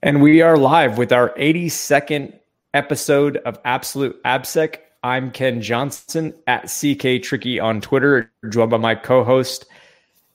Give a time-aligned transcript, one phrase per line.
[0.00, 2.38] And we are live with our 82nd
[2.72, 4.76] episode of Absolute AppSec.
[5.02, 9.66] I'm Ken Johnson at CK Tricky on Twitter, joined by my co-host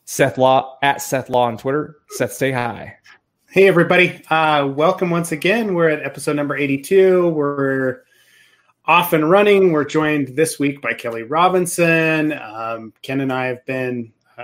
[0.04, 1.96] Seth Law at Seth Law on Twitter.
[2.10, 2.98] Seth, say hi.
[3.52, 4.22] Hey everybody!
[4.30, 5.76] Uh, welcome once again.
[5.76, 7.30] We're at episode number 82.
[7.30, 8.02] We're
[8.84, 9.72] off and running.
[9.72, 12.34] We're joined this week by Kelly Robinson.
[12.34, 14.44] Um, Ken and I have been uh,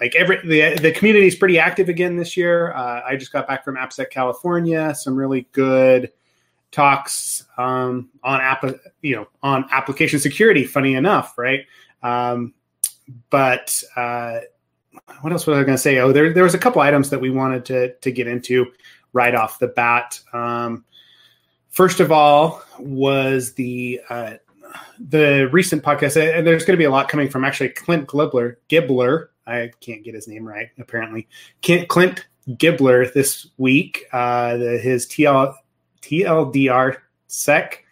[0.00, 2.72] like every the the community is pretty active again this year.
[2.72, 4.94] Uh, I just got back from AppSec California.
[4.94, 6.12] Some really good
[6.70, 8.64] talks um, on app
[9.00, 10.64] you know on application security.
[10.64, 11.60] Funny enough, right?
[12.02, 12.52] Um,
[13.30, 14.40] but uh,
[15.22, 15.98] what else was I going to say?
[15.98, 18.66] Oh, there there was a couple items that we wanted to to get into
[19.12, 20.20] right off the bat.
[20.34, 20.84] Um,
[21.70, 24.34] first of all, was the uh,
[24.98, 28.56] the recent podcast, and there's going to be a lot coming from actually Clint Gibler,
[28.68, 31.28] Gibler I can't get his name right, apparently.
[31.60, 35.54] Kent, Clint Gibler this week, uh, the, his TL,
[36.02, 37.84] TLDR sec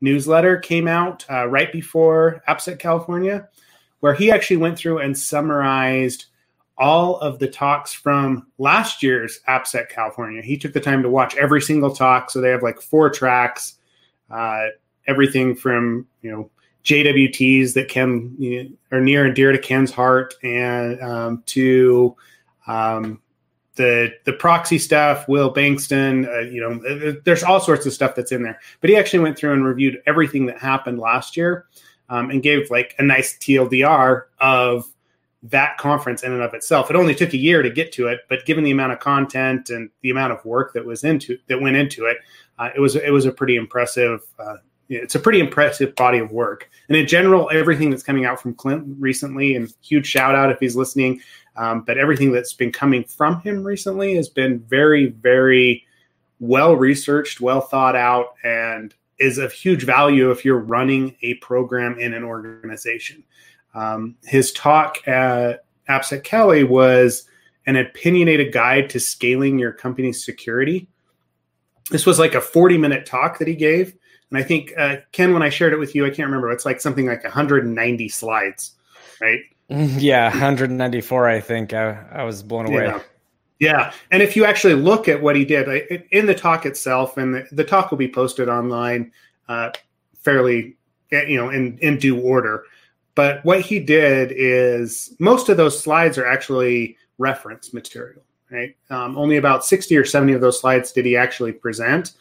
[0.00, 3.48] newsletter came out uh, right before AppSec California,
[4.00, 6.26] where he actually went through and summarized
[6.76, 10.42] all of the talks from last year's AppSec California.
[10.42, 12.30] He took the time to watch every single talk.
[12.30, 13.78] So they have like four tracks,
[14.30, 14.66] uh,
[15.06, 16.50] everything from, you know,
[16.84, 22.14] JWTs that Ken you know, are near and dear to Ken's heart, and um, to
[22.66, 23.20] um,
[23.76, 26.28] the the proxy stuff, Will Bankston.
[26.28, 28.60] Uh, you know, uh, uh, there's all sorts of stuff that's in there.
[28.80, 31.66] But he actually went through and reviewed everything that happened last year,
[32.10, 34.84] um, and gave like a nice TLDR of
[35.44, 36.90] that conference in and of itself.
[36.90, 39.68] It only took a year to get to it, but given the amount of content
[39.68, 42.18] and the amount of work that was into that went into it,
[42.58, 44.56] uh, it was it was a pretty impressive uh,
[44.88, 46.68] it's a pretty impressive body of work.
[46.88, 50.58] And in general, everything that's coming out from Clint recently, and huge shout out if
[50.58, 51.20] he's listening,
[51.56, 55.86] um, but everything that's been coming from him recently has been very, very
[56.40, 61.98] well researched, well thought out, and is of huge value if you're running a program
[61.98, 63.22] in an organization.
[63.74, 67.28] Um, his talk at AppSec Cali was
[67.66, 70.88] an opinionated guide to scaling your company's security.
[71.90, 73.94] This was like a 40 minute talk that he gave
[74.34, 76.50] and I think uh, Ken, when I shared it with you, I can't remember.
[76.50, 78.72] It's like something like 190 slides,
[79.20, 79.40] right?
[79.68, 81.28] Yeah, 194.
[81.28, 82.84] I think I, I was blown away.
[82.84, 83.00] Yeah.
[83.60, 83.92] yeah.
[84.10, 87.34] and if you actually look at what he did I, in the talk itself, and
[87.34, 89.12] the, the talk will be posted online
[89.48, 89.70] uh,
[90.18, 90.76] fairly,
[91.12, 92.64] eh, you know, in in due order.
[93.14, 98.76] But what he did is most of those slides are actually reference material, right?
[98.90, 102.12] Um, only about 60 or 70 of those slides did he actually present.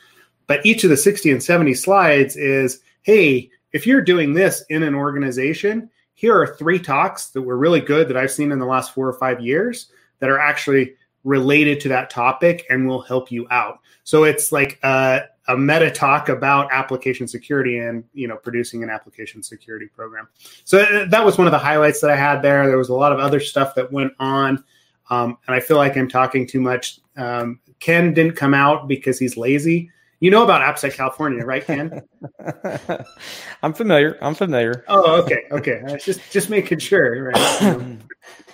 [0.48, 4.84] But each of the 60 and 70 slides is hey, if you're doing this in
[4.84, 8.66] an organization, here are three talks that were really good that I've seen in the
[8.66, 9.88] last four or five years
[10.20, 13.80] that are actually related to that topic and will help you out.
[14.04, 18.90] So it's like a, a, meta talk about application security and you know producing an
[18.90, 20.28] application security program.
[20.66, 22.68] So uh, that was one of the highlights that I had there.
[22.68, 24.64] There was a lot of other stuff that went on,
[25.10, 27.00] um, and I feel like I'm talking too much.
[27.16, 29.90] Um, Ken didn't come out because he's lazy.
[30.24, 32.02] You know about AppSec California, right, Ken?
[33.62, 34.18] I'm familiar.
[34.22, 34.86] I'm familiar.
[34.88, 35.82] Oh, okay, okay.
[36.02, 37.98] Just just making sure, right?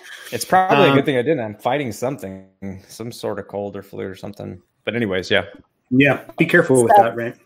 [0.32, 1.38] it's probably um, a good um, thing I didn't.
[1.38, 2.48] I'm fighting something,
[2.88, 4.60] some sort of cold or flu or something.
[4.82, 5.44] But anyways, yeah.
[5.92, 7.36] Yeah, be careful Seth, with that, right?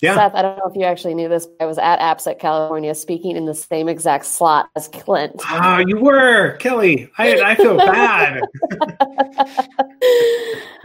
[0.00, 0.16] Yeah.
[0.16, 2.96] Seth, I don't know if you actually knew this, but I was at AppSec California
[2.96, 5.36] speaking in the same exact slot as Clint.
[5.44, 7.12] Ah, you were, Kelly.
[7.16, 8.42] I I feel bad.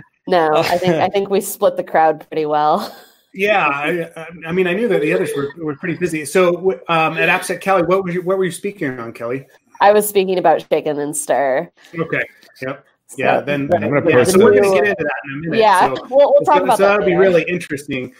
[0.27, 2.95] No, I think I think we split the crowd pretty well.
[3.33, 6.25] Yeah, I, I, mean, I knew that the others were, were pretty busy.
[6.25, 9.47] So um, at AppSec Cali, what were you what were you speaking on, Kelly?
[9.81, 11.69] I was speaking about Shaken and Stir.
[11.97, 12.23] Okay.
[12.61, 12.85] Yep.
[13.07, 13.41] So, yeah.
[13.41, 15.59] Then, then yeah, so we're going to get into that in a minute.
[15.59, 16.89] Yeah, so, we'll, we'll talk so, about so that.
[16.89, 18.13] That'll be really interesting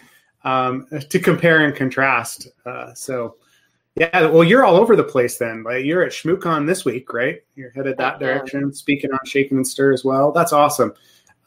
[0.44, 2.50] um, to compare and contrast.
[2.66, 3.38] Uh, so.
[3.96, 5.62] Yeah, well, you're all over the place then.
[5.62, 7.44] Like you're at ShmooCon this week, right?
[7.56, 10.32] You're headed that direction, speaking on Shaken and Stir as well.
[10.32, 10.96] That's awesome.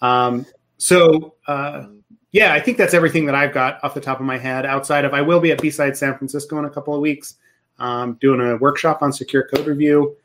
[0.03, 0.47] Um,
[0.79, 1.87] so uh,
[2.33, 4.67] yeah, I think that's everything that I've got off the top of my head.
[4.67, 7.37] Outside of, I will be at B-Side San Francisco in a couple of weeks,
[7.79, 10.17] um, doing a workshop on secure code review.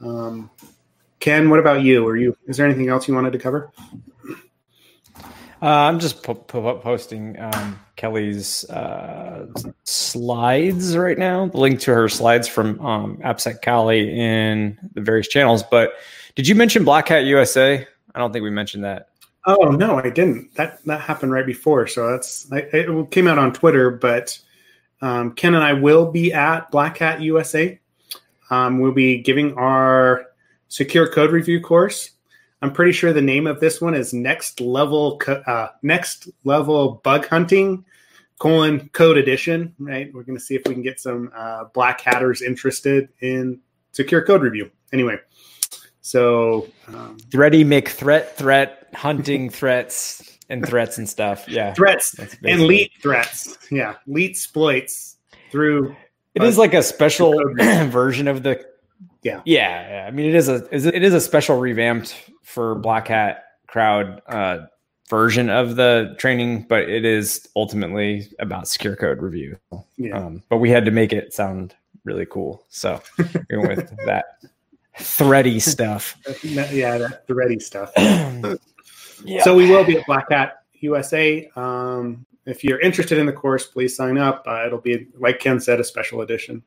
[0.00, 0.50] Um,
[1.20, 2.04] Ken, what about you?
[2.06, 2.36] Are you?
[2.48, 3.70] Is there anything else you wanted to cover?
[5.62, 9.46] Uh, I'm just po- po- posting um, Kelly's uh,
[9.84, 11.46] slides right now.
[11.46, 15.62] The link to her slides from um, AppSec Cali in the various channels.
[15.62, 15.92] But
[16.34, 17.86] did you mention Black Hat USA?
[18.12, 19.10] I don't think we mentioned that.
[19.44, 20.54] Oh no, I didn't.
[20.54, 23.90] That that happened right before, so that's I, it came out on Twitter.
[23.90, 24.38] But
[25.00, 27.78] um, Ken and I will be at Black Hat USA.
[28.50, 30.26] Um, we'll be giving our
[30.68, 32.10] secure code review course.
[32.60, 37.26] I'm pretty sure the name of this one is Next Level uh, Next Level Bug
[37.26, 37.84] Hunting
[38.38, 39.74] colon Code Edition.
[39.80, 43.60] Right, we're going to see if we can get some uh, black hatters interested in
[43.90, 44.70] secure code review.
[44.92, 45.18] Anyway,
[46.02, 51.48] so um, thready make threat threat hunting threats and threats and stuff.
[51.48, 52.14] Yeah, threats
[52.44, 53.56] and leet threats.
[53.70, 55.16] Yeah, leet exploits
[55.50, 55.96] through.
[56.34, 58.64] It uh, is like a special version of the
[59.22, 59.40] yeah.
[59.44, 60.04] yeah.
[60.06, 64.66] I mean, it is a it is a special revamped for Black Hat crowd uh,
[65.08, 69.56] version of the training, but it is ultimately about secure code review.
[69.96, 70.18] Yeah.
[70.18, 71.74] Um, but we had to make it sound
[72.04, 73.00] really cool, so
[73.48, 74.24] going with that
[74.98, 76.16] thready stuff.
[76.42, 77.92] yeah, that thready stuff.
[77.96, 79.42] yeah.
[79.42, 81.50] So we will be at Black Hat USA.
[81.56, 84.44] Um, if you're interested in the course, please sign up.
[84.46, 86.62] Uh, it'll be, like Ken said, a special edition.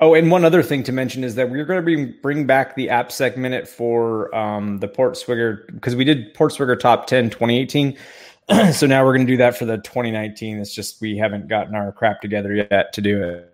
[0.00, 2.76] Oh, and one other thing to mention is that we're going to bring bring back
[2.76, 7.96] the AppSec minute for um, the Portswigger because we did Portswigger Top 10 2018.
[8.72, 10.58] so now we're going to do that for the 2019.
[10.58, 13.53] It's just we haven't gotten our crap together yet to do it.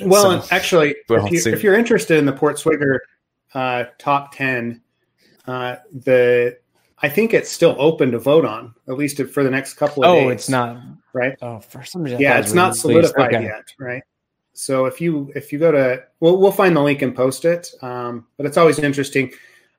[0.00, 2.98] Well, so, actually, well, if, you, are interested in the Portswigger
[3.54, 4.82] uh, Top 10,
[5.46, 6.58] uh, the
[7.02, 10.10] I think it's still open to vote on, at least for the next couple of
[10.10, 10.26] oh, days.
[10.26, 10.78] Oh, it's not
[11.12, 11.36] right.
[11.42, 13.44] Oh, for some reason, yeah, it's not solidified okay.
[13.44, 14.02] yet, right?
[14.54, 17.70] So if you if you go to we'll we'll find the link and post it.
[17.82, 19.30] Um, but it's always interesting.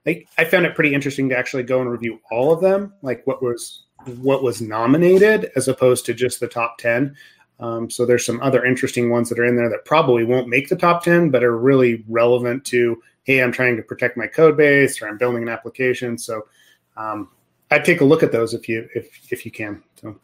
[0.06, 3.26] I, I found it pretty interesting to actually go and review all of them, like
[3.26, 3.86] what was
[4.22, 7.16] what was nominated as opposed to just the top ten.
[7.60, 10.70] Um, so there's some other interesting ones that are in there that probably won't make
[10.70, 14.56] the top ten, but are really relevant to hey, I'm trying to protect my code
[14.56, 16.18] base or I'm building an application.
[16.18, 16.48] So
[16.96, 17.30] um,
[17.70, 19.84] I'd take a look at those if you if if you can.
[20.02, 20.20] So.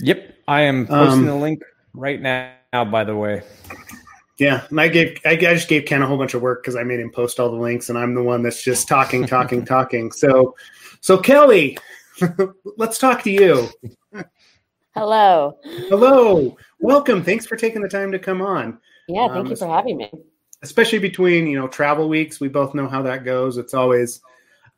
[0.00, 1.62] Yep, I am posting um, the link
[1.94, 3.42] right now by the way.
[4.38, 6.82] Yeah, and I gave I, just gave Ken a whole bunch of work because I
[6.82, 10.10] made him post all the links, and I'm the one that's just talking, talking, talking.
[10.10, 10.56] So,
[11.00, 11.76] so Kelly,
[12.78, 13.68] let's talk to you.
[15.00, 15.56] Hello.
[15.88, 16.58] Hello.
[16.78, 17.24] Welcome.
[17.24, 18.78] Thanks for taking the time to come on.
[19.08, 20.10] Yeah, thank um, you for having me.
[20.60, 23.56] Especially between you know travel weeks, we both know how that goes.
[23.56, 24.20] It's always,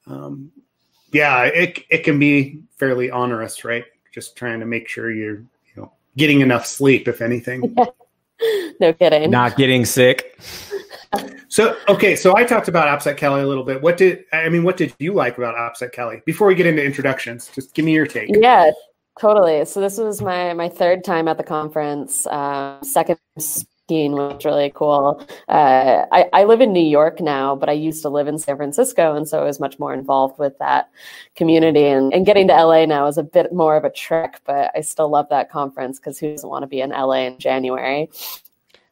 [0.06, 0.52] um,
[1.10, 3.84] yeah, it it can be fairly onerous, right?
[4.14, 7.74] Just trying to make sure you're you know, getting enough sleep, if anything.
[8.80, 9.28] no kidding.
[9.28, 10.38] Not getting sick.
[11.48, 13.82] So okay, so I talked about AppSec Cali a little bit.
[13.82, 14.64] What did I mean?
[14.64, 16.22] What did you like about AppSec Cali?
[16.24, 18.30] Before we get into introductions, just give me your take.
[18.32, 18.70] Yeah,
[19.19, 19.64] totally.
[19.64, 22.26] So this was my my third time at the conference.
[22.26, 25.25] Um, second skiing was really cool.
[25.49, 28.56] Uh, I, I live in New York now, but I used to live in San
[28.56, 30.91] Francisco, and so I was much more involved with that
[31.35, 31.87] community.
[31.87, 34.81] And, and getting to LA now is a bit more of a trek, but I
[34.81, 38.08] still love that conference because who doesn't want to be in LA in January?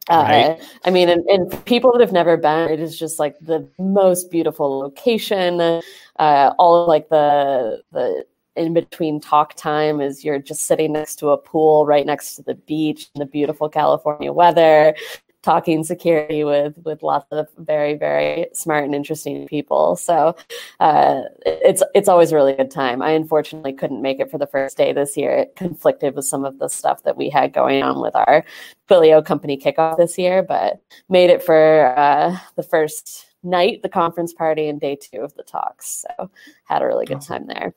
[0.09, 0.61] Uh, right.
[0.83, 4.31] I mean, and, and, people that have never been, it is just like the most
[4.31, 5.61] beautiful location.
[5.61, 8.25] Uh, all of like the the
[8.55, 12.43] in between talk time is you're just sitting next to a pool right next to
[12.43, 14.95] the beach in the beautiful California weather,
[15.41, 19.95] talking security with with lots of very very smart and interesting people.
[19.95, 20.35] So
[20.79, 23.01] uh, it's it's always a really good time.
[23.01, 25.31] I unfortunately couldn't make it for the first day this year.
[25.31, 28.43] It conflicted with some of the stuff that we had going on with our
[28.89, 34.33] Twilio company kickoff this year, but made it for uh, the first night, the conference
[34.33, 36.05] party, and day two of the talks.
[36.17, 36.29] So
[36.65, 37.73] had a really good time there.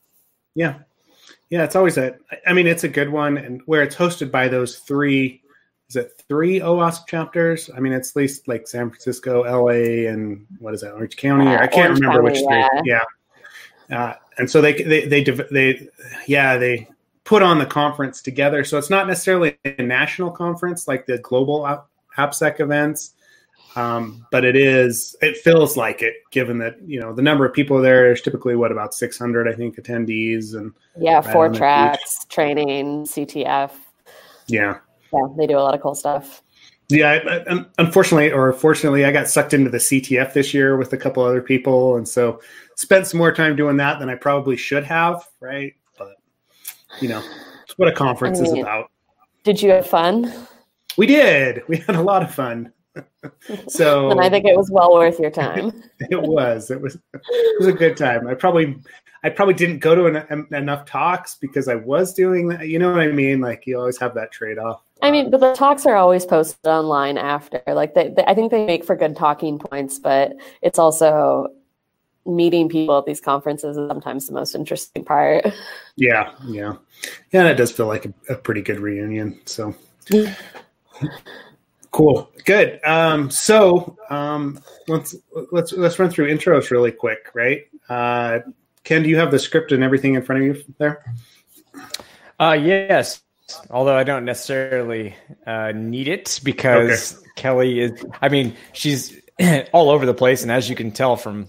[0.54, 0.78] Yeah.
[1.50, 4.48] Yeah, it's always a I mean it's a good one and where it's hosted by
[4.48, 5.42] those three
[5.88, 7.70] is it three OWASP chapters?
[7.76, 11.46] I mean it's at least like San Francisco, LA and what is that, Orange County?
[11.48, 12.68] I can't Orange remember County, which yeah.
[12.68, 12.90] three.
[12.90, 13.04] Yeah.
[13.90, 15.88] Uh, and so they, they they they
[16.26, 16.88] yeah, they
[17.24, 18.64] put on the conference together.
[18.64, 21.66] So it's not necessarily a national conference like the global
[22.16, 23.14] AppSec events,
[23.76, 27.52] um, but it is, it feels like it, given that you know the number of
[27.52, 33.04] people there is typically what about 600, I think, attendees and yeah, four tracks, training,
[33.04, 33.72] CTF.
[34.46, 34.78] Yeah,
[35.12, 36.42] yeah, they do a lot of cool stuff.
[36.88, 41.24] Yeah, unfortunately or fortunately, I got sucked into the CTF this year with a couple
[41.24, 42.40] other people, and so
[42.76, 45.26] spent some more time doing that than I probably should have.
[45.40, 46.16] Right, but
[47.00, 47.22] you know,
[47.64, 48.90] it's what a conference I mean, is about.
[49.42, 50.32] Did you have fun?
[50.96, 51.62] We did.
[51.68, 52.72] We had a lot of fun.
[53.68, 55.82] so and I think it was well worth your time.
[56.00, 56.70] it was.
[56.70, 56.96] It was.
[57.12, 58.26] It was a good time.
[58.26, 58.76] I probably,
[59.22, 62.68] I probably didn't go to enough talks because I was doing that.
[62.68, 63.40] You know what I mean?
[63.40, 64.82] Like you always have that trade off.
[65.02, 67.62] I mean, um, but the talks are always posted online after.
[67.66, 70.32] Like they, they, I think they make for good talking points, but
[70.62, 71.48] it's also
[72.26, 75.46] meeting people at these conferences is sometimes the most interesting part.
[75.96, 76.74] Yeah, yeah,
[77.30, 77.44] yeah.
[77.44, 79.40] That does feel like a, a pretty good reunion.
[79.44, 79.76] So.
[81.94, 82.28] Cool.
[82.44, 82.80] Good.
[82.84, 84.58] Um, so um,
[84.88, 85.14] let's
[85.52, 87.68] let's let's run through intros really quick, right?
[87.88, 88.40] Uh,
[88.82, 91.14] Ken, do you have the script and everything in front of you there?
[92.40, 93.22] Uh, yes.
[93.70, 95.14] Although I don't necessarily
[95.46, 97.28] uh, need it because okay.
[97.36, 98.04] Kelly is.
[98.20, 99.16] I mean, she's
[99.72, 101.46] all over the place, and as you can tell from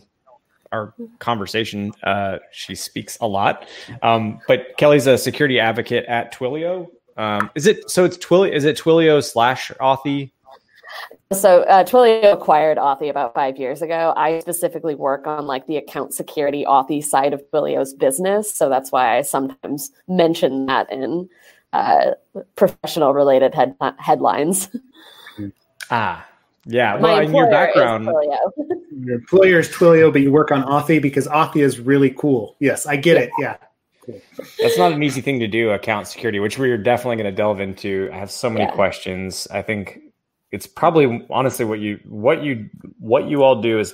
[0.71, 3.67] our conversation, uh, she speaks a lot.
[4.03, 6.91] Um, but Kelly's a security advocate at Twilio.
[7.17, 8.03] Um, is it so?
[8.03, 8.51] It's Twilio.
[8.51, 10.31] Is it Twilio slash Authy?
[11.31, 14.13] So uh, Twilio acquired Authy about five years ago.
[14.15, 18.91] I specifically work on like the account security Authy side of Twilio's business, so that's
[18.91, 21.29] why I sometimes mention that in
[21.73, 22.11] uh,
[22.55, 24.69] professional related head- headlines.
[25.91, 26.27] Ah,
[26.65, 26.95] yeah.
[26.95, 28.05] well, in your background,
[29.03, 32.55] your employer is Twilio, but you work on Authy because Authy is really cool.
[32.59, 33.23] Yes, I get yeah.
[33.23, 33.29] it.
[33.39, 33.57] Yeah.
[34.59, 37.59] That's not an easy thing to do, account security, which we're definitely going to delve
[37.59, 38.09] into.
[38.13, 38.71] I have so many yeah.
[38.71, 39.47] questions.
[39.51, 39.99] I think
[40.51, 42.69] it's probably honestly what you what you
[42.99, 43.93] what you all do is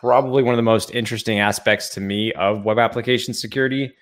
[0.00, 3.92] probably one of the most interesting aspects to me of web application security.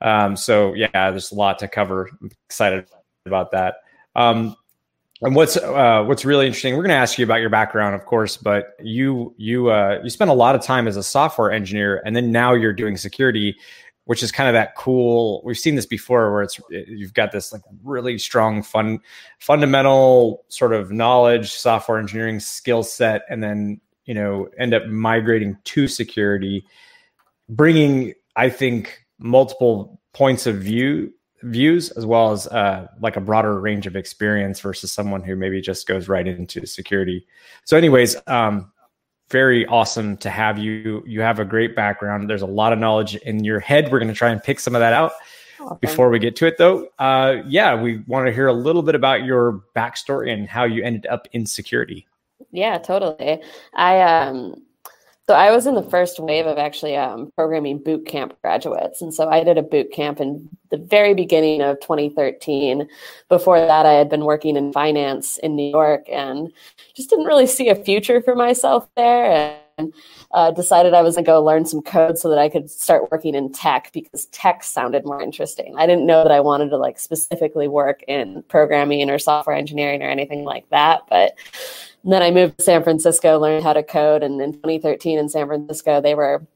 [0.00, 2.08] Um, so yeah, there's a lot to cover.
[2.20, 2.86] I'm excited
[3.26, 3.76] about that.
[4.14, 4.56] Um,
[5.20, 8.04] and what's uh, what's really interesting, we're going to ask you about your background, of
[8.04, 12.00] course, but you you uh, you spent a lot of time as a software engineer,
[12.04, 13.56] and then now you're doing security,
[14.08, 15.42] which is kind of that cool.
[15.44, 19.00] We've seen this before, where it's you've got this like really strong, fun,
[19.38, 25.58] fundamental sort of knowledge, software engineering skill set, and then you know end up migrating
[25.64, 26.64] to security,
[27.50, 31.12] bringing I think multiple points of view
[31.42, 35.60] views as well as uh, like a broader range of experience versus someone who maybe
[35.60, 37.26] just goes right into security.
[37.64, 38.72] So, anyways, um,
[39.30, 41.02] very awesome to have you.
[41.06, 42.28] You have a great background.
[42.28, 43.90] There's a lot of knowledge in your head.
[43.92, 45.12] We're going to try and pick some of that out.
[45.60, 48.82] Oh, Before we get to it, though, uh, yeah, we want to hear a little
[48.82, 52.06] bit about your backstory and how you ended up in security.
[52.52, 53.42] Yeah, totally.
[53.74, 54.62] I um,
[55.28, 59.12] so I was in the first wave of actually um, programming boot camp graduates, and
[59.12, 62.88] so I did a boot camp in the very beginning of 2013.
[63.28, 66.50] Before that, I had been working in finance in New York, and
[66.96, 69.92] just didn't really see a future for myself there, and
[70.32, 73.10] uh, decided I was going to go learn some code so that I could start
[73.10, 75.74] working in tech because tech sounded more interesting.
[75.76, 80.02] I didn't know that I wanted to like specifically work in programming or software engineering
[80.02, 81.36] or anything like that, but
[82.04, 84.22] and then I moved to San Francisco, learned how to code.
[84.22, 86.46] And in 2013 in San Francisco, they were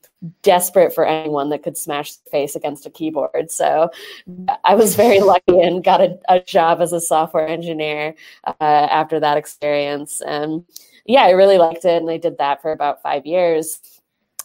[0.42, 3.50] desperate for anyone that could smash the face against a keyboard.
[3.50, 3.90] So
[4.64, 8.14] I was very lucky and got a, a job as a software engineer
[8.46, 10.22] uh, after that experience.
[10.24, 10.64] And
[11.06, 12.00] yeah, I really liked it.
[12.00, 13.80] And I did that for about five years.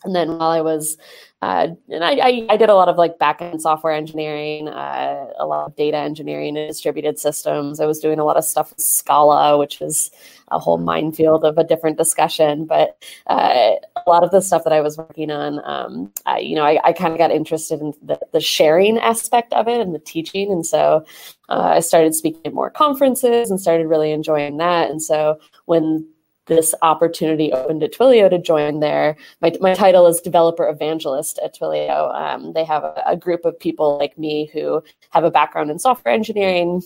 [0.03, 0.97] And then while I was
[1.43, 5.45] uh, and I, I, I, did a lot of like backend software engineering, uh, a
[5.45, 7.79] lot of data engineering and distributed systems.
[7.79, 10.09] I was doing a lot of stuff with Scala, which is
[10.47, 12.65] a whole minefield of a different discussion.
[12.65, 16.55] But uh, a lot of the stuff that I was working on, um, I, you
[16.55, 19.93] know, I, I kind of got interested in the, the, sharing aspect of it and
[19.93, 20.51] the teaching.
[20.51, 21.05] And so
[21.49, 24.89] uh, I started speaking at more conferences and started really enjoying that.
[24.89, 26.07] And so when
[26.47, 29.15] this opportunity opened at Twilio to join there.
[29.41, 32.13] My, my title is developer evangelist at Twilio.
[32.15, 35.79] Um, they have a, a, group of people like me who have a background in
[35.79, 36.81] software engineering,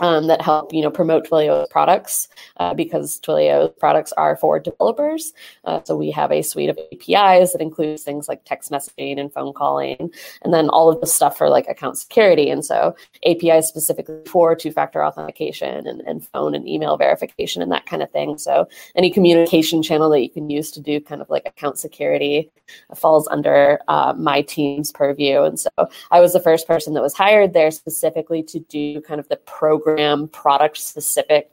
[0.00, 5.32] um, that help you know promote Twilio's products uh, because Twilio's products are for developers.
[5.64, 9.32] Uh, so we have a suite of APIs that includes things like text messaging and
[9.32, 10.10] phone calling,
[10.42, 12.50] and then all of the stuff for like account security.
[12.50, 17.86] And so APIs specifically for two-factor authentication and, and phone and email verification and that
[17.86, 18.38] kind of thing.
[18.38, 22.50] So any communication channel that you can use to do kind of like account security
[22.94, 25.42] falls under uh, my team's purview.
[25.42, 25.70] And so
[26.10, 29.36] I was the first person that was hired there specifically to do kind of the
[29.36, 31.50] program program product specific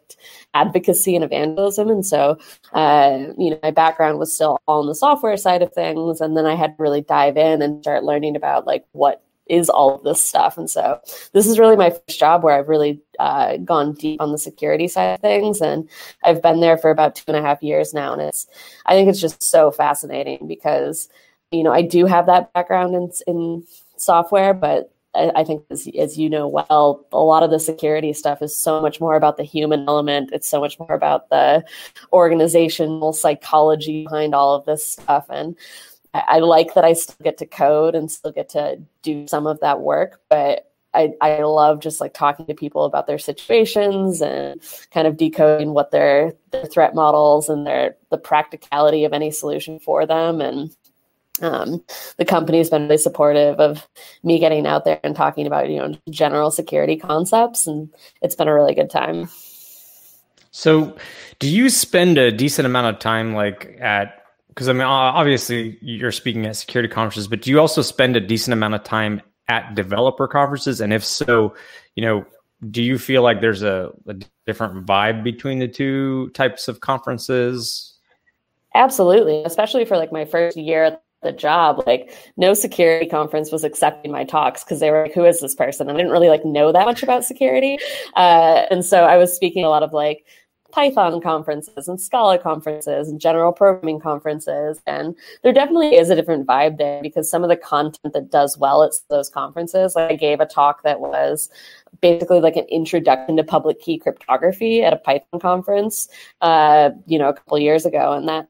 [0.53, 1.89] advocacy and evangelism.
[1.89, 2.37] And so,
[2.73, 6.21] uh, you know, my background was still all on the software side of things.
[6.21, 9.69] And then I had to really dive in and start learning about like what is
[9.69, 10.57] all of this stuff.
[10.57, 10.99] And so
[11.31, 14.87] this is really my first job where I've really uh, gone deep on the security
[14.87, 15.61] side of things.
[15.61, 15.87] And
[16.23, 18.11] I've been there for about two and a half years now.
[18.13, 18.47] And it's,
[18.85, 21.07] I think it's just so fascinating because,
[21.51, 23.63] you know, I do have that background in, in
[23.95, 24.91] software, but
[25.35, 28.81] I think, as, as, you know well, a lot of the security stuff is so
[28.81, 30.29] much more about the human element.
[30.33, 31.63] It's so much more about the
[32.13, 35.25] organizational psychology behind all of this stuff.
[35.29, 35.55] And
[36.13, 39.47] I, I like that I still get to code and still get to do some
[39.47, 44.21] of that work, but I, I love just like talking to people about their situations
[44.21, 44.59] and
[44.91, 49.79] kind of decoding what their, their threat models and their the practicality of any solution
[49.79, 50.75] for them and
[51.41, 51.83] um,
[52.17, 53.87] the company's been really supportive of
[54.23, 57.89] me getting out there and talking about you know general security concepts and
[58.21, 59.29] it's been a really good time
[60.51, 60.97] So,
[61.39, 64.23] do you spend a decent amount of time like at
[64.57, 68.19] because I mean obviously you're speaking at security conferences, but do you also spend a
[68.19, 70.81] decent amount of time at developer conferences?
[70.81, 71.55] And if so,
[71.95, 72.25] you know,
[72.71, 74.15] do you feel like there's a, a
[74.47, 77.93] different vibe between the two types of conferences?
[78.73, 81.83] Absolutely, especially for like my first year at the job.
[81.87, 85.55] Like no security conference was accepting my talks because they were like who is this
[85.55, 85.89] person?
[85.89, 87.77] And i didn't really like know that much about security.
[88.15, 90.25] Uh, and so i was speaking a lot of like
[90.71, 94.81] python conferences and scala conferences and general programming conferences.
[94.85, 98.57] And there definitely is a different vibe there because some of the content that does
[98.57, 101.49] well at those conferences like i gave a talk that was
[102.01, 106.07] basically like an introduction to public key cryptography at a python conference
[106.41, 108.13] uh, you know a couple years ago.
[108.13, 108.47] And that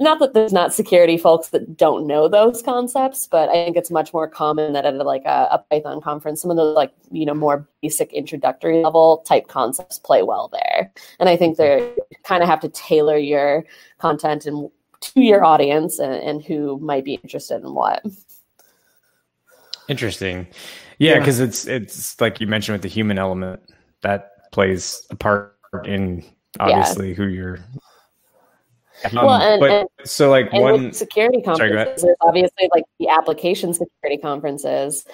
[0.00, 3.90] not that there's not security folks that don't know those concepts, but I think it's
[3.90, 7.26] much more common that at like a, a, Python conference, some of those like you
[7.26, 10.92] know more basic introductory level type concepts play well there.
[11.18, 13.64] And I think they kind of have to tailor your
[13.98, 18.04] content and to your audience and, and, who might be interested in what.
[19.88, 20.46] Interesting,
[20.98, 21.46] yeah, because yeah.
[21.46, 23.60] it's it's like you mentioned with the human element
[24.02, 26.24] that plays a part in
[26.60, 27.14] obviously yeah.
[27.14, 27.58] who you're
[29.04, 33.72] um, well, and, but, and, so like one security conferences, sorry, obviously like the application
[33.74, 35.04] security conferences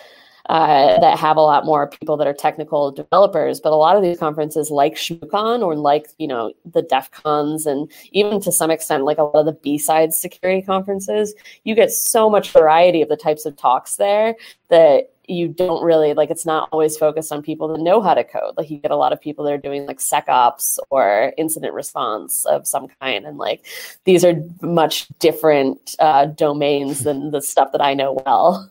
[0.50, 3.60] uh, that have a lot more people that are technical developers.
[3.60, 7.66] But a lot of these conferences, like ShmooCon or like you know the DEF CONs,
[7.66, 11.74] and even to some extent like a lot of the B side security conferences, you
[11.74, 14.34] get so much variety of the types of talks there
[14.68, 18.24] that you don't really like it's not always focused on people that know how to
[18.24, 21.72] code like you get a lot of people that are doing like secops or incident
[21.72, 23.64] response of some kind and like
[24.04, 28.70] these are much different uh, domains than the stuff that i know well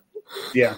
[0.54, 0.76] yeah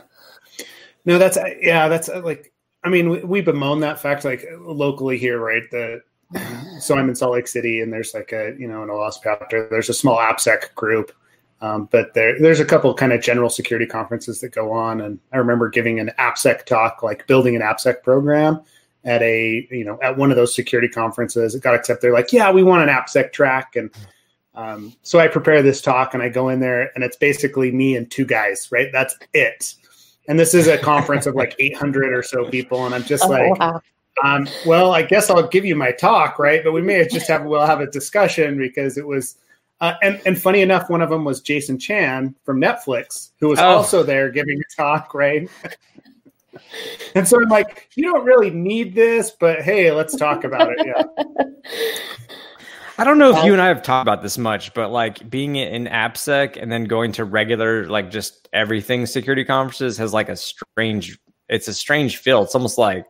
[1.05, 2.51] no, that's yeah, that's uh, like
[2.83, 5.63] I mean we, we bemoan that fact like locally here, right?
[5.71, 6.01] The
[6.79, 9.67] so I'm in Salt Lake City, and there's like a you know an OWASP chapter.
[9.69, 11.11] There's a small AppSec group,
[11.65, 15.01] um, but there there's a couple kind of general security conferences that go on.
[15.01, 18.61] And I remember giving an AppSec talk, like building an AppSec program
[19.03, 21.55] at a you know at one of those security conferences.
[21.55, 22.01] It got accepted.
[22.01, 23.89] They're like, yeah, we want an AppSec track, and
[24.53, 27.95] um, so I prepare this talk, and I go in there, and it's basically me
[27.95, 28.89] and two guys, right?
[28.91, 29.75] That's it
[30.27, 33.29] and this is a conference of like 800 or so people and i'm just oh,
[33.29, 33.81] like wow.
[34.23, 37.43] um, well i guess i'll give you my talk right but we may just have
[37.43, 39.37] we'll have a discussion because it was
[39.81, 43.59] uh, and, and funny enough one of them was jason chan from netflix who was
[43.59, 43.63] oh.
[43.63, 45.49] also there giving a talk right
[47.15, 50.85] and so i'm like you don't really need this but hey let's talk about it
[50.85, 51.23] yeah
[52.97, 55.57] I don't know if you and I have talked about this much, but like being
[55.57, 60.37] in AppSec and then going to regular, like just everything security conferences has like a
[60.37, 62.41] strange, it's a strange feel.
[62.43, 63.05] It's almost like,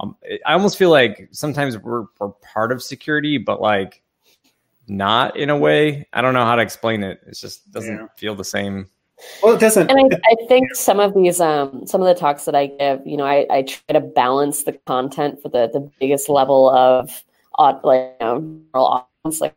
[0.00, 4.02] um, I almost feel like sometimes we're, we're part of security, but like
[4.90, 6.06] not in a way.
[6.12, 7.20] I don't know how to explain it.
[7.26, 8.06] It just doesn't yeah.
[8.16, 8.90] feel the same.
[9.42, 9.90] Well, it doesn't.
[9.90, 13.06] And I, I, think some of these, um, some of the talks that I give,
[13.06, 17.22] you know, I, I try to balance the content for the the biggest level of,
[17.84, 19.06] like, you know,
[19.40, 19.54] like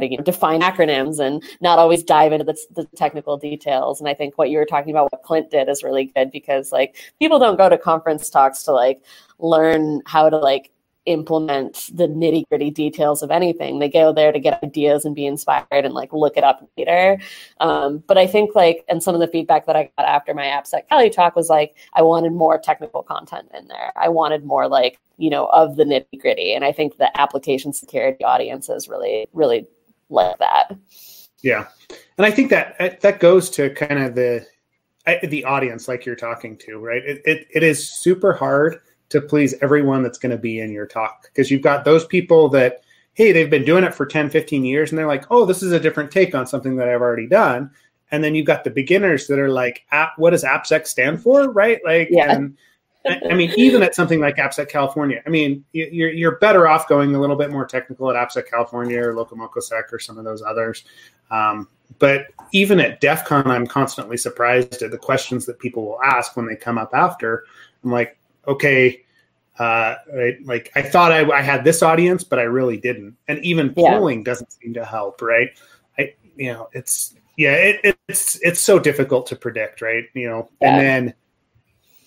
[0.00, 3.98] you know, define acronyms and not always dive into the, the, technical details.
[3.98, 6.70] And I think what you were talking about, what Clint did, is really good because
[6.70, 9.02] like people don't go to conference talks to like
[9.38, 10.70] learn how to like
[11.06, 13.78] implement the nitty gritty details of anything.
[13.78, 17.18] They go there to get ideas and be inspired and like look it up later.
[17.60, 20.44] Um, but I think like, and some of the feedback that I got after my
[20.44, 23.92] AppSec Cali talk was like, I wanted more technical content in there.
[23.96, 26.52] I wanted more like, you know, of the nitty gritty.
[26.52, 29.66] And I think the application security audiences really, really
[30.10, 30.76] like that.
[31.42, 31.68] Yeah.
[32.18, 34.46] And I think that that goes to kind of the,
[35.22, 37.02] the audience like you're talking to, right?
[37.04, 40.86] It, it, it is super hard to please everyone that's going to be in your
[40.86, 42.82] talk because you've got those people that
[43.14, 45.72] hey they've been doing it for 10 15 years and they're like oh this is
[45.72, 47.70] a different take on something that i've already done
[48.10, 51.80] and then you've got the beginners that are like what does appsec stand for right
[51.84, 52.32] like yeah.
[52.32, 52.56] and
[53.30, 57.14] I mean, even at something like AppSec California, I mean, you're, you're better off going
[57.14, 60.84] a little bit more technical at AppSec California or LocoMocoSec or some of those others.
[61.30, 66.02] Um, but even at DEF CON, I'm constantly surprised at the questions that people will
[66.02, 67.44] ask when they come up after.
[67.84, 69.04] I'm like, okay,
[69.58, 69.94] uh,
[70.44, 73.16] like I thought I, I, had this audience, but I really didn't.
[73.26, 74.24] And even polling yeah.
[74.24, 75.48] doesn't seem to help, right?
[75.98, 80.04] I, you know, it's yeah, it, it's it's so difficult to predict, right?
[80.14, 80.68] You know, yeah.
[80.68, 81.14] and then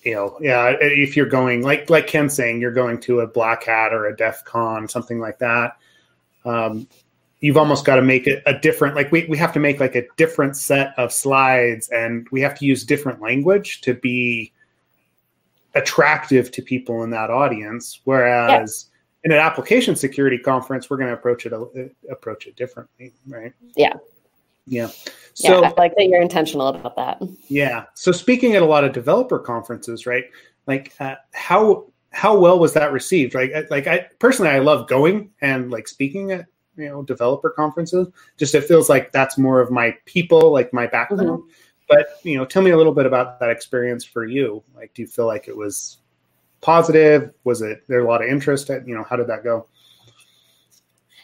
[0.03, 3.63] you know, yeah, if you're going like like Ken's saying, you're going to a black
[3.63, 5.77] hat or a DEF CON, something like that.
[6.45, 6.87] Um,
[7.39, 9.95] you've almost got to make it a different like we, we have to make like
[9.95, 14.51] a different set of slides and we have to use different language to be
[15.75, 18.01] attractive to people in that audience.
[18.03, 18.89] Whereas
[19.23, 21.53] in an application security conference, we're going to approach it
[22.09, 23.53] approach it differently, right?
[23.75, 23.93] Yeah.
[24.65, 24.89] Yeah.
[25.33, 27.21] So yeah, I like that you're intentional about that.
[27.47, 27.85] Yeah.
[27.95, 30.25] So speaking at a lot of developer conferences, right?
[30.67, 33.33] Like uh, how how well was that received?
[33.33, 36.45] Like like I personally I love going and like speaking at
[36.77, 38.07] you know developer conferences.
[38.37, 41.43] Just it feels like that's more of my people, like my background.
[41.43, 41.49] Mm-hmm.
[41.89, 44.63] But you know, tell me a little bit about that experience for you.
[44.75, 45.97] Like, do you feel like it was
[46.61, 47.33] positive?
[47.43, 48.69] Was it there a lot of interest?
[48.69, 49.67] At, you know, how did that go?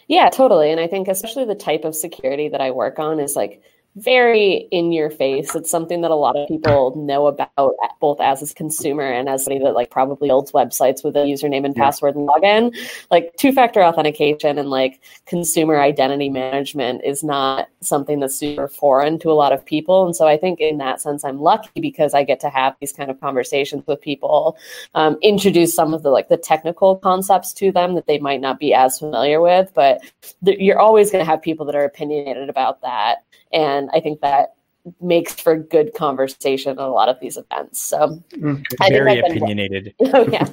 [0.07, 0.71] Yeah, totally.
[0.71, 3.61] And I think especially the type of security that I work on is like
[3.95, 5.55] very in your face.
[5.55, 9.45] It's something that a lot of people know about both as a consumer and as
[9.45, 12.75] somebody that like probably builds websites with a username and password and login.
[13.09, 19.17] Like two factor authentication and like consumer identity management is not something that's super foreign
[19.19, 20.05] to a lot of people.
[20.05, 22.91] And so I think in that sense, I'm lucky because I get to have these
[22.91, 24.57] kind of conversations with people,
[24.93, 28.59] um, introduce some of the like the technical concepts to them that they might not
[28.59, 29.71] be as familiar with.
[29.73, 30.01] But
[30.43, 33.23] th- you're always going to have people that are opinionated about that
[33.55, 34.53] and I think that
[35.01, 37.81] makes for good conversation at a lot of these events.
[37.81, 39.95] So mm, very opinionated.
[39.97, 40.47] Been, oh yeah.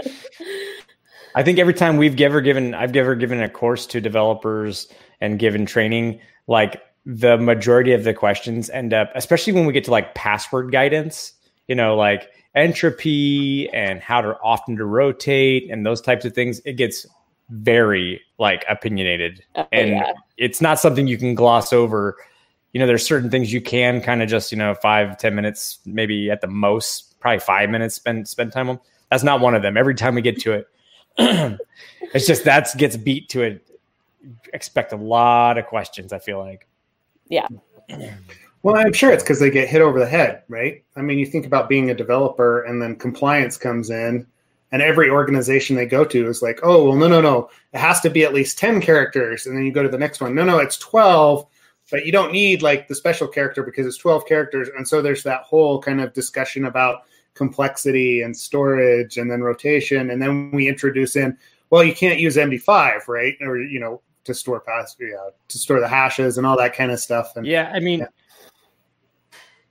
[1.34, 4.88] I think every time we've ever given, I've ever given a course to developers
[5.20, 9.84] and given training, like the majority of the questions end up, especially when we get
[9.84, 11.34] to like password guidance,
[11.68, 16.60] you know, like entropy and how to often to rotate and those types of things.
[16.64, 17.06] It gets
[17.50, 19.44] very like opinionated.
[19.54, 20.12] Oh, and yeah.
[20.36, 22.16] it's not something you can gloss over.
[22.72, 25.78] You know there's certain things you can kind of just you know five ten minutes
[25.86, 28.80] maybe at the most probably five minutes spend spend time on.
[29.10, 29.76] That's not one of them.
[29.76, 30.68] Every time we get to it
[31.18, 33.66] it's just that's gets beat to it.
[34.52, 36.66] Expect a lot of questions i feel like.
[37.28, 37.46] Yeah.
[38.64, 40.82] Well i'm sure it's because they get hit over the head right?
[40.96, 44.26] I mean you think about being a developer and then compliance comes in
[44.72, 48.00] and every organization they go to is like oh well no no no it has
[48.00, 50.44] to be at least 10 characters and then you go to the next one no
[50.44, 51.46] no it's 12
[51.90, 55.22] but you don't need like the special character because it's 12 characters and so there's
[55.22, 57.02] that whole kind of discussion about
[57.34, 61.36] complexity and storage and then rotation and then we introduce in
[61.70, 65.80] well you can't use md5 right or you know to store pass yeah to store
[65.80, 68.06] the hashes and all that kind of stuff and yeah i mean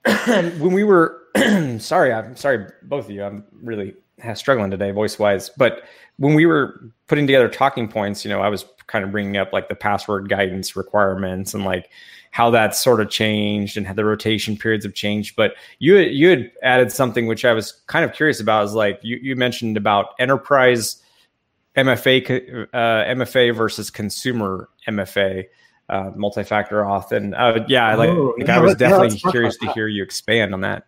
[0.06, 0.42] yeah.
[0.58, 1.26] when we were
[1.78, 3.94] sorry i'm sorry both of you i'm really
[4.34, 5.82] struggling today voice wise but
[6.18, 9.52] when we were putting together talking points you know i was kind of bringing up
[9.52, 11.90] like the password guidance requirements and like
[12.30, 16.28] how that sort of changed and how the rotation periods have changed but you you
[16.28, 19.76] had added something which i was kind of curious about is like you, you mentioned
[19.76, 21.02] about enterprise
[21.76, 22.76] mfa uh,
[23.14, 25.44] mfa versus consumer mfa
[25.88, 29.88] uh, multi-factor auth and uh, yeah, like, oh, like I was definitely curious to hear
[29.88, 30.86] you expand on that.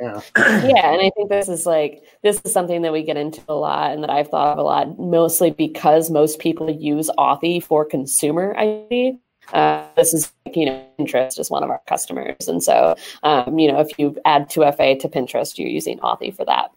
[0.00, 0.20] Yeah.
[0.36, 0.92] yeah.
[0.92, 3.92] And I think this is like, this is something that we get into a lot
[3.92, 8.54] and that I've thought of a lot, mostly because most people use Authy for consumer
[8.56, 9.18] ID.
[9.52, 12.48] Uh, this is, you know, Pinterest is one of our customers.
[12.48, 16.44] And so, um, you know, if you add 2FA to Pinterest, you're using Authy for
[16.44, 16.70] that.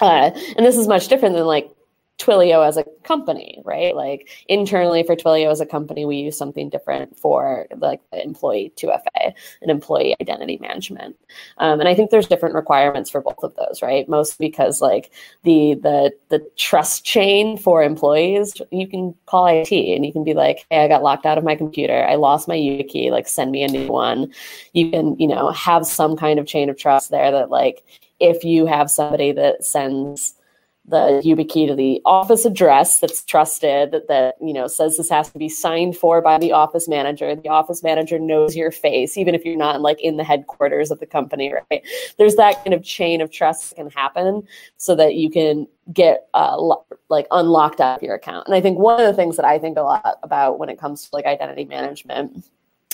[0.00, 1.70] Uh, and this is much different than like
[2.18, 3.94] Twilio as a company, right?
[3.94, 9.32] Like internally for Twilio as a company, we use something different for like employee 2FA
[9.62, 11.16] and employee identity management.
[11.58, 14.08] Um, and I think there's different requirements for both of those, right?
[14.08, 15.12] Mostly because like
[15.44, 20.34] the the the trust chain for employees, you can call IT and you can be
[20.34, 23.52] like, hey, I got locked out of my computer, I lost my YubiKey, like send
[23.52, 24.32] me a new one.
[24.72, 27.84] You can, you know, have some kind of chain of trust there that like
[28.18, 30.34] if you have somebody that sends
[30.88, 35.30] the YubiKey to the office address that's trusted that, that you know says this has
[35.30, 37.34] to be signed for by the office manager.
[37.34, 40.98] The office manager knows your face even if you're not like in the headquarters of
[41.00, 41.86] the company right?
[42.16, 44.46] There's that kind of chain of trust that can happen
[44.76, 48.46] so that you can get uh, lo- like unlocked out of your account.
[48.46, 50.78] And i think one of the things that i think a lot about when it
[50.78, 52.44] comes to like identity management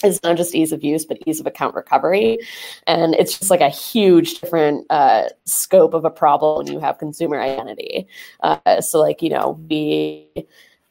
[0.05, 2.39] is not just ease of use, but ease of account recovery.
[2.87, 6.99] And it's just like a huge different uh, scope of a problem when you have
[6.99, 8.07] consumer identity.
[8.41, 10.29] Uh, so, like, you know, we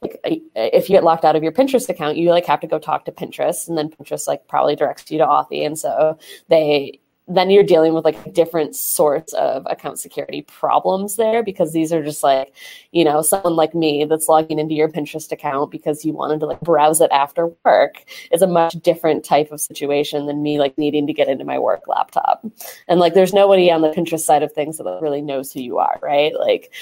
[0.02, 0.19] like
[0.56, 3.06] if you get locked out of your Pinterest account, you like have to go talk
[3.06, 6.17] to Pinterest, and then Pinterest like probably directs you to Authy, and so
[6.49, 11.94] they then you're dealing with like different sorts of account security problems there because these
[11.94, 12.54] are just like,
[12.92, 16.46] you know, someone like me that's logging into your Pinterest account because you wanted to
[16.46, 20.78] like browse it after work is a much different type of situation than me like
[20.78, 22.46] needing to get into my work laptop.
[22.90, 25.78] And like there's nobody on the Pinterest side of things that really knows who you
[25.78, 26.34] are, right?
[26.38, 26.74] Like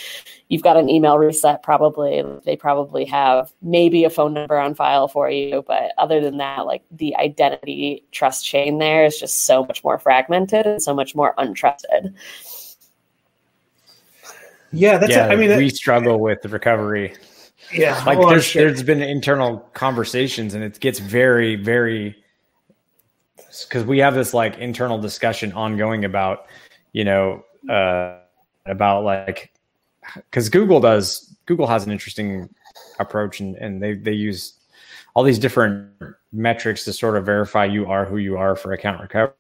[0.51, 5.07] you've got an email reset probably they probably have maybe a phone number on file
[5.07, 9.65] for you but other than that like the identity trust chain there is just so
[9.65, 12.13] much more fragmented and so much more untrusted
[14.71, 15.11] Yeah, that's.
[15.11, 17.13] yeah, I mean, that, we struggle with the recovery.
[17.73, 18.63] yeah, Like there's sure.
[18.63, 22.15] there's been internal conversations, and it gets very very
[23.67, 26.45] because we have this like internal discussion ongoing about
[26.93, 28.17] you know uh,
[28.65, 29.51] about like
[30.15, 32.49] because Google does Google has an interesting
[32.99, 34.53] approach, and and they they use
[35.13, 35.89] all these different
[36.31, 39.33] metrics to sort of verify you are who you are for account recovery,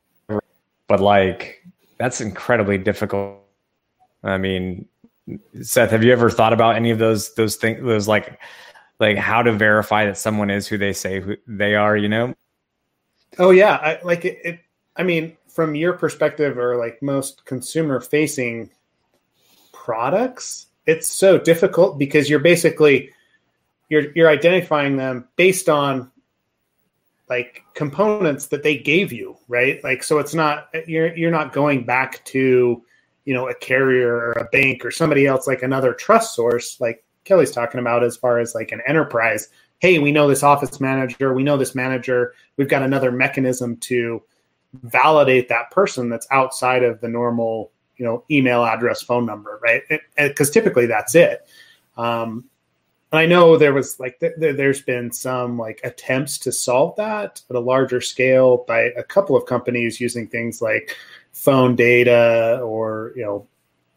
[0.87, 1.63] but like
[1.97, 3.39] that's incredibly difficult.
[4.23, 4.87] I mean,
[5.61, 7.81] Seth, have you ever thought about any of those those things?
[7.83, 8.39] Those like
[8.99, 11.95] like how to verify that someone is who they say who they are?
[11.97, 12.35] You know?
[13.37, 14.59] Oh yeah, I, like it, it.
[14.97, 18.69] I mean, from your perspective, or like most consumer-facing
[19.83, 23.11] products, it's so difficult because you're basically
[23.89, 26.11] you're you're identifying them based on
[27.29, 29.81] like components that they gave you, right?
[29.83, 32.83] Like, so it's not you're you're not going back to
[33.25, 37.03] you know a carrier or a bank or somebody else like another trust source like
[37.23, 39.49] Kelly's talking about as far as like an enterprise
[39.81, 44.21] hey, we know this office manager, we know this manager, we've got another mechanism to
[44.83, 49.83] validate that person that's outside of the normal, you know, email address, phone number, right?
[50.17, 51.47] Because typically that's it.
[51.97, 52.45] Um,
[53.11, 56.95] and I know there was like th- th- there's been some like attempts to solve
[56.95, 60.97] that at a larger scale by a couple of companies using things like
[61.31, 63.47] phone data or you know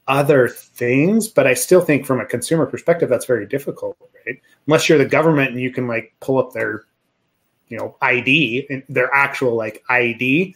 [0.07, 4.39] other things, but I still think from a consumer perspective, that's very difficult, right?
[4.67, 6.85] Unless you're the government and you can like pull up their,
[7.69, 10.55] you know, ID, and their actual like ID.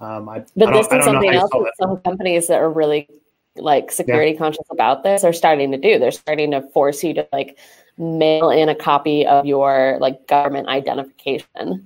[0.00, 3.08] Um, I, But I this is something else that some companies that are really
[3.56, 5.98] like security conscious about this are starting to do.
[5.98, 7.58] They're starting to force you to like
[7.98, 11.80] mail in a copy of your like government identification in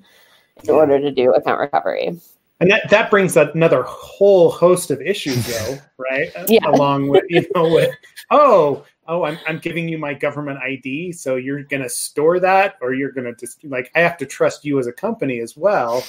[0.62, 0.72] Yeah.
[0.72, 2.18] order to do account recovery.
[2.60, 6.28] And that, that brings another whole host of issues, though, right?
[6.48, 6.68] Yeah.
[6.68, 7.90] Along with, you know, with,
[8.30, 11.12] oh, oh, I'm, I'm giving you my government ID.
[11.12, 14.26] So you're going to store that or you're going to just like, I have to
[14.26, 16.04] trust you as a company as well.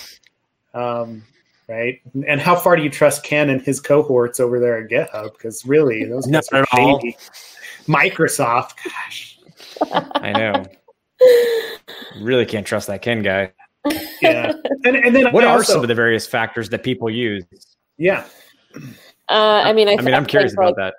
[0.75, 1.23] Um,
[1.67, 1.99] right.
[2.27, 5.33] And how far do you trust Ken and his cohorts over there at GitHub?
[5.33, 6.99] Because really, those Not guys are at all.
[6.99, 7.17] shady.
[7.87, 9.39] Microsoft, gosh.
[10.15, 10.65] I know.
[12.21, 13.51] really can't trust that Ken guy.
[14.21, 14.53] Yeah.
[14.83, 17.43] And, and then What I are also- some of the various factors that people use?
[17.97, 18.25] yeah.
[19.29, 20.93] Uh, I mean, I, I mean, I'm curious about that.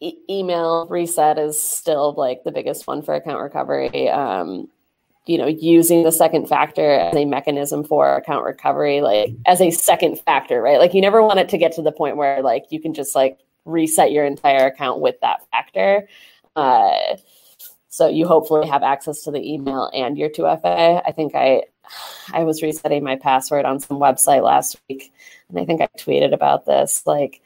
[0.00, 4.08] e- email reset is still like the biggest one for account recovery.
[4.10, 4.68] Um,
[5.26, 9.70] you know, using the second factor as a mechanism for account recovery, like as a
[9.70, 10.78] second factor, right?
[10.78, 13.14] Like you never want it to get to the point where like you can just
[13.14, 16.08] like reset your entire account with that factor.
[16.56, 17.16] Uh,
[17.88, 21.02] so you hopefully have access to the email and your 2FA.
[21.06, 21.62] I think I
[22.32, 25.12] I was resetting my password on some website last week,
[25.48, 27.02] and I think I tweeted about this.
[27.06, 27.40] Like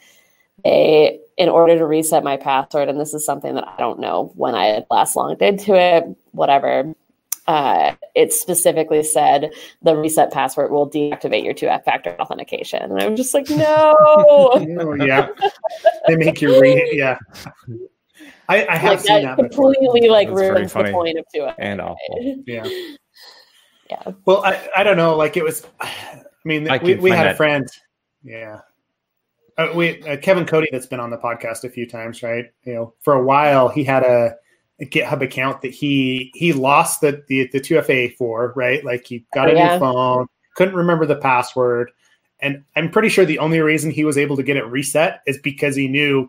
[0.65, 4.33] they in order to reset my password and this is something that i don't know
[4.35, 6.95] when i had last logged into it whatever
[7.49, 9.51] uh, it specifically said
[9.83, 13.97] the reset password will deactivate your two factor authentication and i'm just like no
[14.81, 15.29] Oh, yeah.
[16.07, 16.89] they make you read.
[16.93, 17.19] Yeah.
[18.49, 19.75] I, I have like seen that that before.
[19.75, 22.43] completely like That's ruins the point of two And awful.
[22.47, 22.67] Yeah.
[23.91, 25.17] yeah Well, I, I don't know.
[25.17, 27.69] Like it was, I mean, I we, we find had a friend.
[28.23, 28.61] Yeah.
[29.57, 32.47] Uh, we uh, Kevin Cody that's been on the podcast a few times, right?
[32.65, 34.35] You know, for a while he had a, a
[34.87, 38.85] GitHub account that he he lost the the the two FA for, right?
[38.85, 39.73] Like he got Oh, a yeah.
[39.75, 41.91] new phone, couldn't remember the password,
[42.41, 45.39] and I'm pretty sure the only reason he was able to get it reset is
[45.39, 46.29] because he knew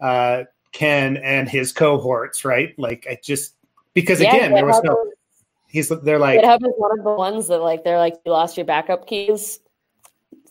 [0.00, 2.76] uh, Ken and his cohorts, right?
[2.78, 3.54] Like I just
[3.94, 5.12] because yeah again there was no.
[5.68, 8.56] He's they're like GitHub is one of the ones that like they're like you lost
[8.56, 9.60] your backup keys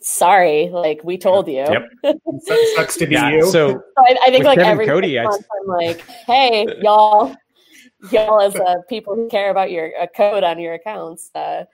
[0.05, 1.89] sorry like we told you Yep.
[2.43, 3.31] "Su- sucks to be Yeah.
[3.31, 3.45] you.
[3.45, 5.59] So So I, I think like Kevin every Cody, six I...
[5.61, 7.35] I'm like, hey, y'all,
[8.11, 11.65] y'all as uh, people who care about your uh, code on your accounts, uh,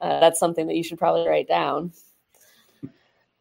[0.00, 1.92] uh, that's something that you should probably write down.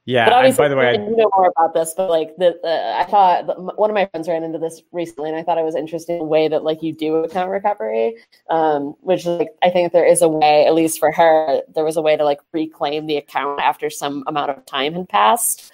[0.06, 0.26] Yeah.
[0.26, 1.94] but obviously, by the way, I, you know more about this.
[1.96, 5.30] But like, the uh, I thought the, one of my friends ran into this recently,
[5.30, 8.16] and I thought it was interesting the way that like you do account recovery,
[8.50, 11.98] um, which like I think there is a way, at least for her, there was
[11.98, 15.72] a way to like reclaim the account after some amount of time had passed.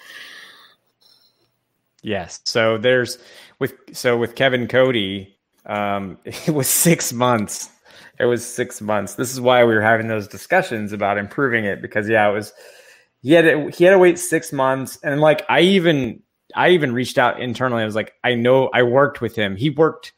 [2.02, 2.40] Yes.
[2.44, 3.18] So there's
[3.58, 7.70] with so with Kevin Cody, um, it was six months.
[8.18, 9.14] It was six months.
[9.14, 12.52] This is why we were having those discussions about improving it because yeah, it was
[13.22, 16.22] he had to, he had to wait six months and like I even
[16.54, 17.82] I even reached out internally.
[17.82, 19.56] I was like, I know I worked with him.
[19.56, 20.12] He worked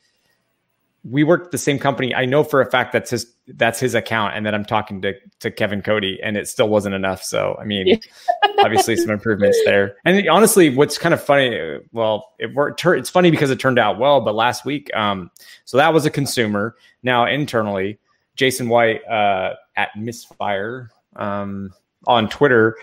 [1.05, 2.15] we worked the same company.
[2.15, 5.15] I know for a fact that's his that's his account, and that I'm talking to
[5.41, 7.23] to Kevin Cody, and it still wasn't enough.
[7.23, 7.99] So I mean,
[8.61, 9.97] obviously some improvements there.
[10.05, 12.85] And honestly, what's kind of funny, well, it worked.
[12.85, 14.21] It's funny because it turned out well.
[14.21, 15.31] But last week, um,
[15.65, 16.77] so that was a consumer.
[17.03, 17.99] Now internally,
[18.37, 21.73] Jason White uh, at Misfire um,
[22.07, 22.77] on Twitter.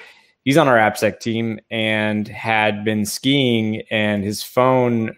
[0.45, 5.15] He's on our AppSec team and had been skiing, and his phone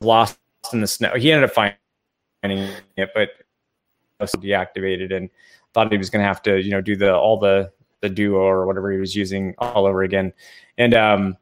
[0.00, 0.38] lost
[0.72, 1.14] in the snow.
[1.14, 3.30] He ended up finding it, but
[4.20, 5.30] deactivated and
[5.72, 8.40] thought he was going to have to, you know, do the all the the duo
[8.40, 10.32] or whatever he was using all over again.
[10.78, 11.36] And um,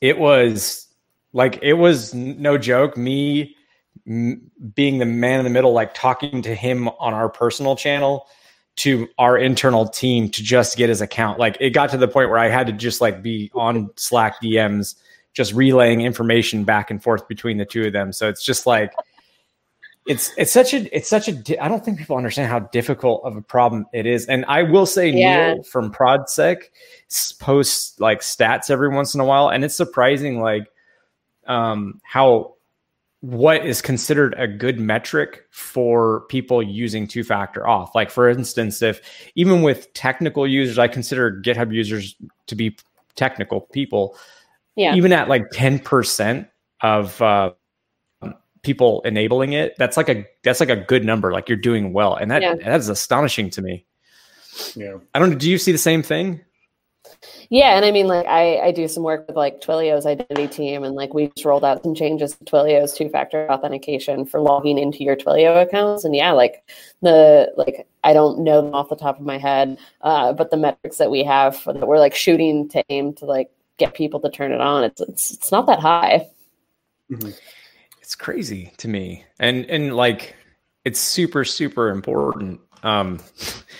[0.00, 0.88] it was
[1.32, 2.96] like it was no joke.
[2.96, 3.56] Me
[4.04, 8.26] being the man in the middle, like talking to him on our personal channel
[8.74, 11.38] to our internal team to just get his account.
[11.38, 14.40] Like it got to the point where I had to just like be on Slack
[14.42, 14.94] DMs
[15.34, 18.12] just relaying information back and forth between the two of them.
[18.12, 18.92] So it's just like
[20.06, 23.36] it's it's such a it's such a I don't think people understand how difficult of
[23.36, 24.26] a problem it is.
[24.26, 25.54] And I will say yeah.
[25.54, 26.62] Neil from ProdSec
[27.38, 30.68] posts like stats every once in a while, and it's surprising like
[31.46, 32.54] um how
[33.22, 37.94] what is considered a good metric for people using two factor auth.
[37.94, 39.00] Like for instance, if
[39.34, 42.14] even with technical users, I consider GitHub users
[42.48, 42.76] to be
[43.16, 44.16] technical people
[44.76, 44.94] yeah.
[44.94, 46.48] even at like 10%
[46.80, 47.52] of uh,
[48.62, 51.32] people enabling it, that's like a that's like a good number.
[51.32, 52.14] Like you're doing well.
[52.14, 52.54] And that yeah.
[52.54, 53.86] that is astonishing to me.
[54.74, 54.98] Yeah.
[55.14, 56.40] I don't do you see the same thing?
[57.50, 60.84] Yeah, and I mean, like I, I do some work with like Twilio's identity team,
[60.84, 65.04] and like we just rolled out some changes to Twilio's two-factor authentication for logging into
[65.04, 66.04] your Twilio accounts.
[66.04, 66.64] And yeah, like
[67.00, 70.56] the like I don't know them off the top of my head, uh, but the
[70.56, 74.30] metrics that we have that we're like shooting to aim to like get people to
[74.30, 74.84] turn it on.
[74.84, 76.26] It's it's it's not that high.
[77.10, 77.30] Mm-hmm.
[78.00, 80.34] It's crazy to me, and and like
[80.84, 82.60] it's super super important.
[82.82, 83.20] Um,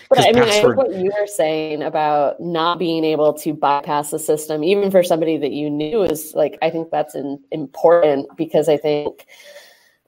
[0.09, 0.73] but I mean, password...
[0.73, 5.03] I what you were saying about not being able to bypass the system, even for
[5.03, 9.25] somebody that you knew, is like I think that's an, important because I think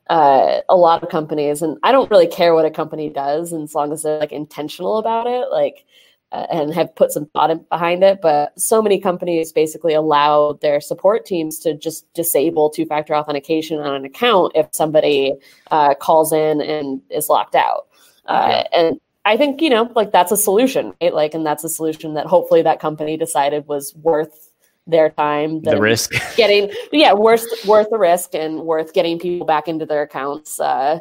[0.09, 3.63] uh, a lot of companies, and I don't really care what a company does, and
[3.63, 5.85] as long as they're like intentional about it, like
[6.31, 8.21] uh, and have put some thought behind it.
[8.21, 13.79] But so many companies basically allow their support teams to just disable two factor authentication
[13.79, 15.33] on an account if somebody
[15.71, 17.87] uh, calls in and is locked out.
[18.27, 18.79] Uh, yeah.
[18.79, 21.13] And I think, you know, like that's a solution, right?
[21.13, 24.51] Like, and that's a solution that hopefully that company decided was worth
[24.87, 29.67] their time the risk getting yeah worth worth the risk and worth getting people back
[29.67, 30.99] into their accounts uh,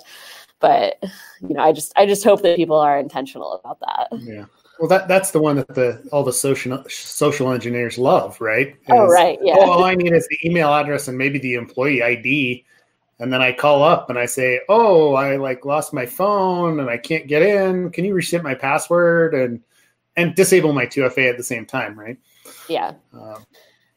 [0.59, 0.97] but
[1.43, 4.47] you know i just i just hope that people are intentional about that yeah
[4.79, 8.75] well, that that's the one that the all the social social engineers love, right?
[8.89, 9.39] Oh, is, oh, right.
[9.41, 9.55] Yeah.
[9.57, 12.65] Oh, all I need is the email address and maybe the employee ID,
[13.19, 16.91] and then I call up and I say, "Oh, I like lost my phone and
[16.91, 17.91] I can't get in.
[17.91, 19.61] Can you reset my password and
[20.17, 22.19] and disable my 2FA at the same time?" Right?
[22.69, 22.93] Yeah.
[23.13, 23.45] Um,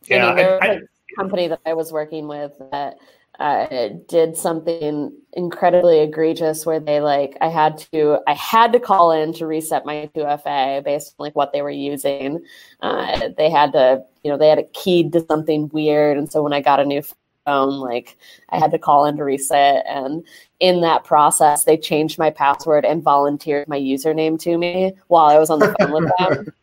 [0.04, 0.26] yeah.
[0.26, 2.98] I mean, there I, was a company that I was working with that
[3.40, 9.12] uh, did something incredibly egregious where they like I had to I had to call
[9.12, 12.44] in to reset my 2FA based on like what they were using.
[12.82, 16.42] Uh, they had to you know they had it keyed to something weird, and so
[16.42, 17.02] when I got a new
[17.48, 18.18] phone, like
[18.50, 20.24] I had to call in to reset, and
[20.60, 25.40] in that process they changed my password and volunteered my username to me while I
[25.40, 26.54] was on the phone with them.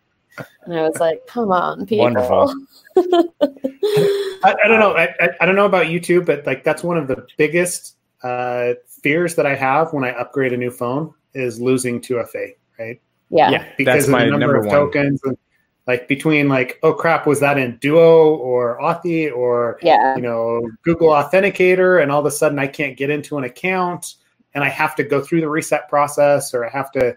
[0.64, 2.04] And I was like, come on, people.
[2.04, 2.54] Wonderful.
[2.96, 4.92] I, I, don't know.
[4.92, 8.74] I, I, I, don't know about YouTube, but like that's one of the biggest uh,
[8.88, 13.00] fears that I have when I upgrade a new phone is losing 2FA, right?
[13.30, 13.50] Yeah.
[13.50, 13.68] Yeah.
[13.78, 14.74] Because of the number of one.
[14.74, 15.38] tokens and
[15.86, 20.16] like between like, oh crap, was that in Duo or Authy or yeah.
[20.16, 24.14] you know, Google Authenticator and all of a sudden I can't get into an account
[24.54, 27.16] and I have to go through the reset process or I have to,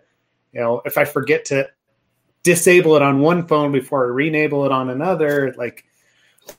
[0.51, 1.69] you know, if I forget to
[2.47, 5.53] disable it on one phone before I re-enable it on another.
[5.57, 5.83] Like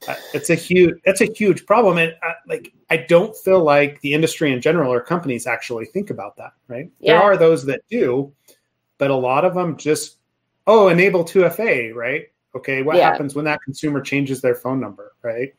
[0.07, 3.99] uh, it's a huge that's a huge problem, and uh, like I don't feel like
[4.03, 6.53] the industry in general or companies actually think about that.
[6.69, 6.91] Right?
[7.01, 7.15] Yeah.
[7.15, 8.31] There are those that do,
[8.99, 10.18] but a lot of them just
[10.69, 11.93] oh enable 2FA.
[11.95, 12.29] Right?
[12.55, 13.11] Okay, what yeah.
[13.11, 15.15] happens when that consumer changes their phone number?
[15.23, 15.53] Right?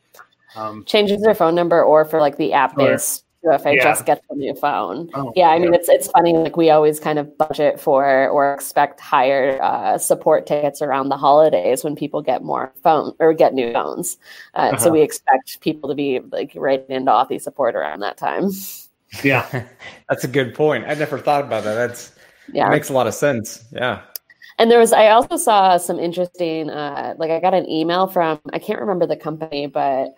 [0.56, 3.84] Um, changes their phone number or for like the app based if I yeah.
[3.84, 5.08] just get the new phone.
[5.14, 6.34] Oh, yeah, I mean it's it's funny.
[6.34, 11.16] Like we always kind of budget for or expect higher uh, support tickets around the
[11.16, 14.18] holidays when people get more phone or get new phones.
[14.54, 14.78] Uh, uh-huh.
[14.78, 18.50] So we expect people to be like right into Authy support around that time.
[19.24, 19.64] Yeah,
[20.08, 20.84] that's a good point.
[20.86, 21.74] I never thought about that.
[21.74, 22.12] That's
[22.52, 23.64] yeah, that makes a lot of sense.
[23.72, 24.02] Yeah.
[24.60, 28.38] And there was, I also saw some interesting, uh, like I got an email from,
[28.52, 30.10] I can't remember the company, but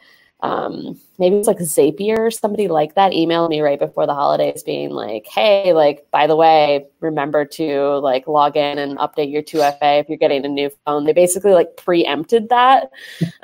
[0.42, 4.64] um, maybe it's like Zapier or somebody like that emailed me right before the holidays
[4.64, 9.42] being like, hey, like, by the way, remember to like log in and update your
[9.42, 11.04] 2FA if you're getting a new phone.
[11.04, 12.90] They basically like preempted that.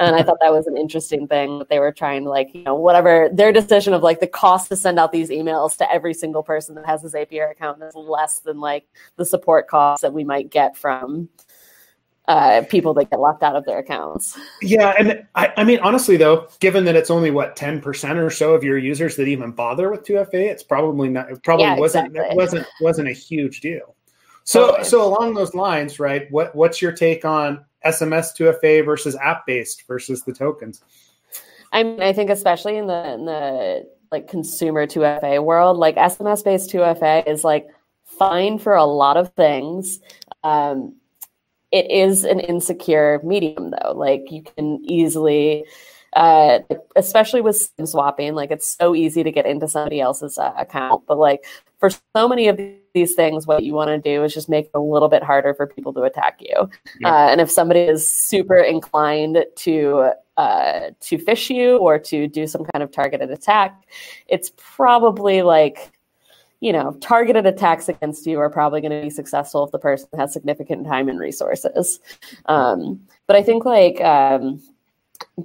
[0.01, 2.65] And I thought that was an interesting thing that they were trying to like, you
[2.65, 6.15] know, whatever their decision of like the cost to send out these emails to every
[6.15, 10.13] single person that has a Zapier account is less than like the support costs that
[10.13, 11.29] we might get from
[12.29, 14.39] uh, people that get locked out of their accounts.
[14.61, 18.31] Yeah, and I, I, mean, honestly, though, given that it's only what ten percent or
[18.31, 21.31] so of your users that even bother with 2FA, it's probably not.
[21.31, 22.09] It probably yeah, wasn't.
[22.09, 22.31] Exactly.
[22.31, 23.97] It wasn't wasn't a huge deal.
[24.45, 24.85] So, okay.
[24.85, 26.31] so along those lines, right?
[26.31, 30.83] What what's your take on SMS 2FA versus app based versus the tokens?
[31.73, 36.45] I mean, I think especially in the in the like consumer 2FA world, like SMS
[36.45, 37.69] based 2FA is like
[38.05, 40.01] fine for a lot of things.
[40.45, 40.95] Um,
[41.71, 43.93] it is an insecure medium though.
[43.93, 45.65] Like you can easily
[46.15, 46.61] uh,
[46.97, 51.05] especially with sim swapping like it's so easy to get into somebody else's uh, account.
[51.07, 51.45] But like
[51.79, 52.59] for so many of
[52.95, 55.55] these things what you want to do is just make it a little bit harder
[55.55, 56.69] for people to attack you.
[57.01, 57.09] Yeah.
[57.09, 62.47] uh, and if somebody is super inclined to uh, to fish you or to do
[62.47, 63.85] some kind of targeted attack
[64.29, 65.91] it's probably like
[66.61, 70.09] you know, targeted attacks against you are probably going to be successful if the person
[70.17, 72.01] has significant time and resources.
[72.47, 74.61] Um, but I think like um,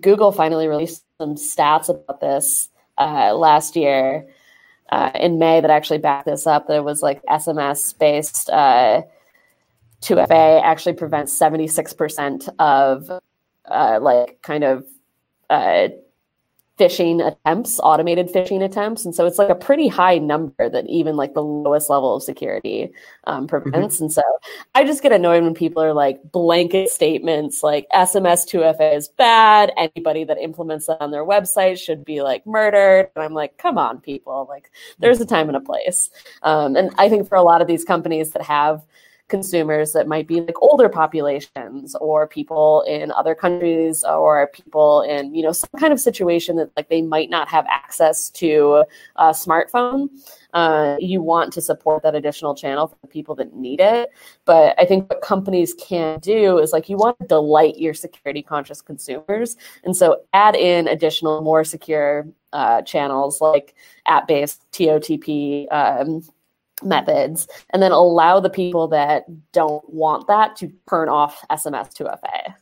[0.01, 4.27] Google finally released some stats about this uh, last year
[4.91, 6.67] uh, in May that actually backed this up.
[6.67, 9.03] That it was like SMS based uh,
[10.01, 13.09] 2FA actually prevents 76% of
[13.65, 14.85] uh, like kind of
[15.49, 15.89] uh,
[16.79, 19.05] phishing attempts, automated phishing attempts.
[19.05, 22.23] And so it's like a pretty high number that even like the lowest level of
[22.23, 22.91] security
[23.25, 23.97] um, prevents.
[23.97, 24.05] Mm-hmm.
[24.05, 24.23] And so
[24.73, 29.71] I just get annoyed when people are like blanket statements like SMS 2FA is bad.
[29.77, 33.09] Anybody that implements that on their website should be like murdered.
[33.15, 34.47] And I'm like, come on, people.
[34.49, 36.09] Like there's a time and a place.
[36.41, 38.83] Um, and I think for a lot of these companies that have
[39.33, 45.33] consumers that might be like older populations or people in other countries or people in
[45.33, 49.29] you know some kind of situation that like they might not have access to a
[49.29, 50.07] smartphone
[50.53, 54.11] uh, you want to support that additional channel for the people that need it.
[54.45, 58.43] But i think what companies can do is like you want to delight your security
[58.43, 59.57] conscious consumers.
[59.83, 63.73] And so add in additional more secure uh, channels like
[64.05, 65.27] app-based totp
[65.71, 66.21] um,
[66.81, 72.55] methods and then allow the people that don't want that to turn off SMS 2FA.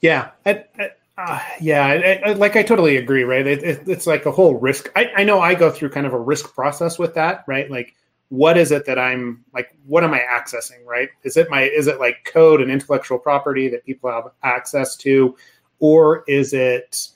[0.00, 0.30] Yeah.
[0.44, 2.20] I, I, uh, yeah.
[2.24, 3.24] I, like I totally agree.
[3.24, 3.46] Right.
[3.46, 4.90] It, it, it's like a whole risk.
[4.96, 7.44] I know I go through kind of a risk process with that.
[7.46, 7.70] Right.
[7.70, 7.94] Like,
[8.30, 9.76] what is it that I'm like?
[9.86, 10.84] What am I accessing?
[10.86, 11.08] Right?
[11.24, 11.62] Is it my?
[11.62, 15.36] Is it like code and intellectual property that people have access to,
[15.80, 17.08] or is it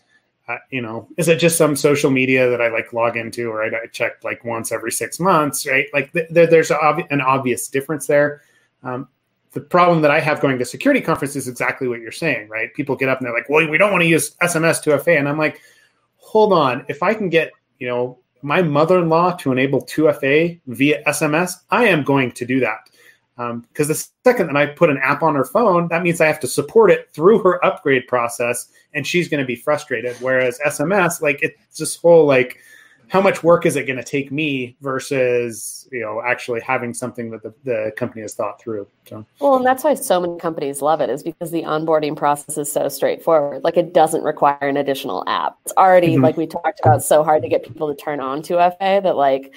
[0.71, 3.69] you know, is it just some social media that I like log into or I,
[3.69, 5.87] I check like once every six months, right?
[5.93, 8.43] Like th- th- there's an obvious difference there.
[8.83, 9.09] Um,
[9.53, 12.75] the problem that I have going to security conference is exactly what you're saying, right?
[12.75, 15.19] People get up and they're like, well, we don't want to use SMS 2FA.
[15.19, 15.61] And I'm like,
[16.17, 16.85] hold on.
[16.89, 22.03] If I can get, you know, my mother-in-law to enable 2FA via SMS, I am
[22.03, 22.91] going to do that.
[23.37, 26.27] Because um, the second that I put an app on her phone, that means I
[26.27, 30.17] have to support it through her upgrade process, and she's going to be frustrated.
[30.21, 32.59] Whereas SMS, like it's this whole like,
[33.09, 37.31] how much work is it going to take me versus you know actually having something
[37.31, 38.87] that the, the company has thought through.
[39.09, 42.57] So well, and that's why so many companies love it is because the onboarding process
[42.57, 43.65] is so straightforward.
[43.65, 45.59] Like it doesn't require an additional app.
[45.65, 46.23] It's already mm-hmm.
[46.23, 49.17] like we talked about so hard to get people to turn on to FA that
[49.17, 49.55] like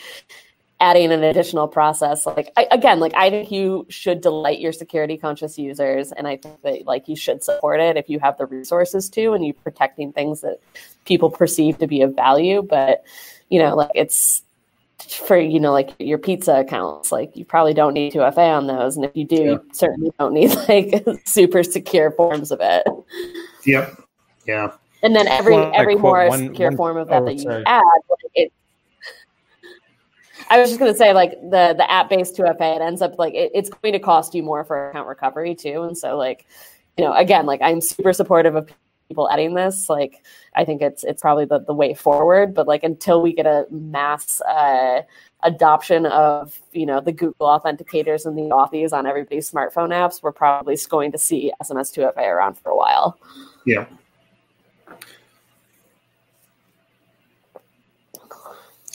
[0.79, 2.25] adding an additional process.
[2.25, 6.37] Like I, again like i think you should delight your security conscious users and i
[6.37, 9.53] think that like you should support it if you have the resources to and you're
[9.55, 10.59] protecting things that
[11.05, 12.61] people perceive to be of value.
[12.61, 13.03] But
[13.49, 14.43] you know like it's
[15.07, 18.95] for you know like your pizza accounts like you probably don't need 2fa on those
[18.95, 19.51] and if you do yeah.
[19.51, 22.83] you certainly don't need like super secure forms of it.
[23.65, 24.01] Yep.
[24.45, 24.71] Yeah.
[25.03, 27.43] And then every well, every more one, secure one, form of that oh, that you
[27.43, 27.63] sorry.
[27.65, 27.83] add
[28.33, 28.51] it
[30.49, 33.17] I was just going to say, like the the app based 2FA, it ends up
[33.19, 35.83] like it, it's going to cost you more for account recovery too.
[35.83, 36.45] And so, like,
[36.97, 38.69] you know, again, like I'm super supportive of
[39.07, 39.89] people adding this.
[39.89, 40.23] Like,
[40.55, 42.53] I think it's it's probably the the way forward.
[42.53, 45.01] But like until we get a mass uh,
[45.43, 50.31] adoption of you know the Google authenticators and the Authies on everybody's smartphone apps, we're
[50.31, 53.17] probably going to see SMS 2FA around for a while.
[53.65, 53.85] Yeah.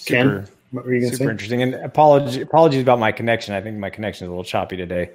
[0.05, 0.49] Ken?
[0.73, 1.17] What were you to say?
[1.17, 1.63] Super interesting.
[1.63, 3.55] And apologies, apologies about my connection.
[3.55, 5.11] I think my connection is a little choppy today.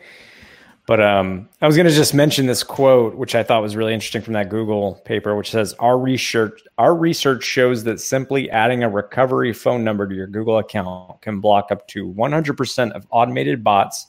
[0.86, 3.93] But um, I was going to just mention this quote, which I thought was really
[3.93, 8.84] interesting from that Google paper, which says our research our research shows that simply adding
[8.84, 13.66] a recovery phone number to your Google account can block up to 100% of automated
[13.66, 14.08] bots,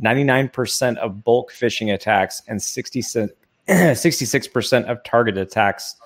[0.00, 3.30] 99% of bulk phishing attacks, and 66%
[4.90, 5.96] of target attacks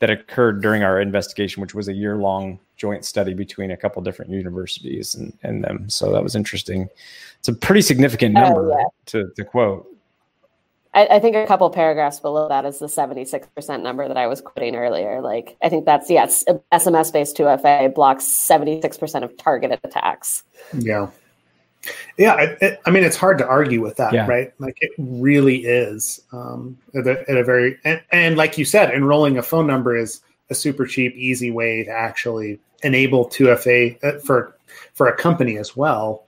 [0.00, 4.00] that occurred during our investigation, which was a year long joint study between a couple
[4.02, 5.88] different universities and, and them.
[5.88, 6.88] So that was interesting.
[7.38, 8.84] It's a pretty significant oh, number oh, yeah.
[9.06, 9.86] to, to quote.
[10.94, 14.40] I, I, think a couple paragraphs below that is the 76% number that I was
[14.40, 15.20] quoting earlier.
[15.20, 20.44] Like, I think that's, yes, SMS based 2FA blocks 76% of targeted attacks.
[20.72, 21.08] Yeah.
[22.16, 24.26] Yeah, I, I, mean, it's hard to argue with that, yeah.
[24.26, 24.52] right?
[24.58, 26.20] Like, it really is.
[26.32, 29.96] Um, at, a, at a very, and, and like you said, enrolling a phone number
[29.96, 30.20] is
[30.50, 34.54] a super cheap, easy way to actually enable 2FA uh, for
[34.94, 36.24] for a company as well,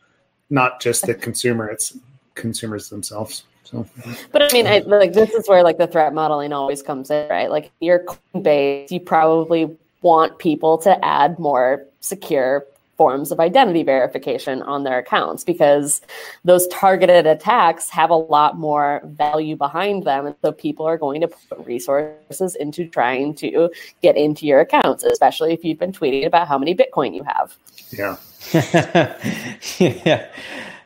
[0.49, 1.69] not just the consumer.
[1.69, 1.97] It's
[2.35, 3.45] consumers themselves.
[3.65, 3.87] So,
[4.33, 7.29] but I mean, I, like this is where like the threat modeling always comes in,
[7.29, 7.51] right?
[7.51, 8.05] Like your
[8.43, 12.65] base, you probably want people to add more secure
[13.01, 16.03] forms of identity verification on their accounts because
[16.45, 20.27] those targeted attacks have a lot more value behind them.
[20.27, 23.71] And so people are going to put resources into trying to
[24.03, 27.57] get into your accounts, especially if you've been tweeting about how many Bitcoin you have.
[27.91, 28.17] Yeah.
[30.05, 30.27] yeah.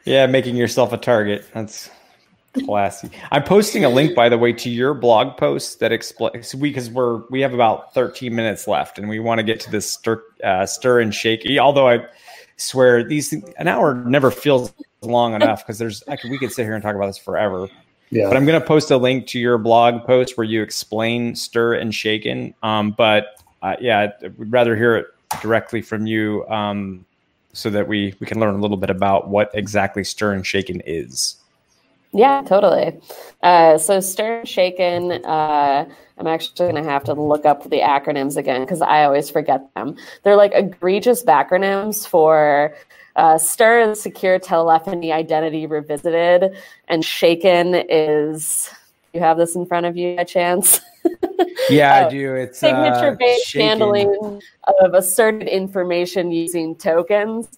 [0.05, 0.27] Yeah.
[0.29, 1.45] Making yourself a target.
[1.53, 1.91] That's
[2.65, 3.11] Classy.
[3.33, 6.91] I'm posting a link, by the way, to your blog post that explains we because
[6.91, 10.23] we're we have about 13 minutes left, and we want to get to this stir,
[10.43, 11.47] uh, stir and shake.
[11.59, 12.07] Although I
[12.57, 16.65] swear these an hour never feels long enough because there's I could, we could sit
[16.65, 17.69] here and talk about this forever.
[18.11, 18.29] Yeah.
[18.29, 21.75] But I'm going to post a link to your blog post where you explain stir
[21.75, 22.55] and shaken.
[22.63, 25.07] Um, but uh, yeah, I would rather hear it
[25.43, 27.05] directly from you um,
[27.53, 30.81] so that we we can learn a little bit about what exactly stir and shaken
[30.87, 31.37] is.
[32.15, 33.01] Yeah, totally.
[33.43, 38.37] Uh, so Stir Shaken, uh, I'm actually going to have to look up the acronyms
[38.37, 39.97] again because I always forget them.
[40.23, 42.77] They're like egregious acronyms for
[43.17, 46.57] uh, Stir is Secure Telephony Identity Revisited,
[46.89, 48.71] and Shaken is.
[49.15, 50.81] You have this in front of you by chance?
[51.71, 52.35] Yeah, I oh, do.
[52.35, 54.41] It's uh, signature based handling
[54.81, 57.49] of asserted information using tokens.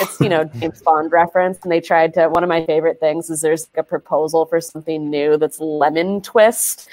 [0.00, 2.28] It's you know James Bond reference, and they tried to.
[2.28, 6.20] One of my favorite things is there's like a proposal for something new that's lemon
[6.20, 6.88] twist,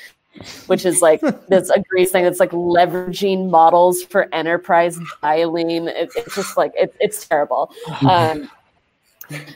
[0.67, 1.19] which is like
[1.49, 5.69] this agrees thing that's like leveraging models for enterprise dialing.
[5.87, 7.73] It, it's just like it, it's terrible.
[8.07, 8.49] Um,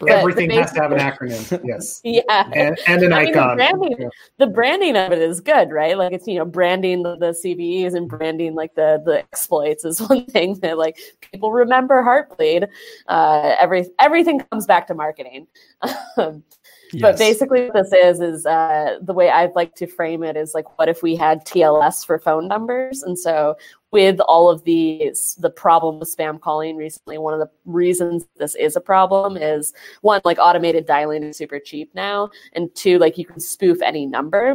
[0.08, 1.62] Everything has to have an acronym.
[1.64, 2.02] Yes.
[2.16, 2.50] Yeah.
[2.54, 3.58] And, and an I icon.
[3.58, 4.08] Mean, the, branding, yeah.
[4.38, 5.98] the, branding, of it is good, right?
[5.98, 10.02] Like it's you know branding the, the CVEs and branding like the the exploits is
[10.10, 10.98] one thing that like
[11.32, 12.68] people remember Heartbleed.
[13.08, 15.48] Uh, every everything comes back to marketing.
[16.18, 16.44] Um,
[16.94, 17.02] yes.
[17.02, 20.54] But basically, what this is is uh, the way I'd like to frame it is
[20.54, 23.04] like, what if we had TLS for phone numbers?
[23.04, 23.58] And so
[23.96, 28.54] with all of these the problem with spam calling recently one of the reasons this
[28.56, 33.18] is a problem is one like automated dialing is super cheap now and two like
[33.18, 34.54] you can spoof any number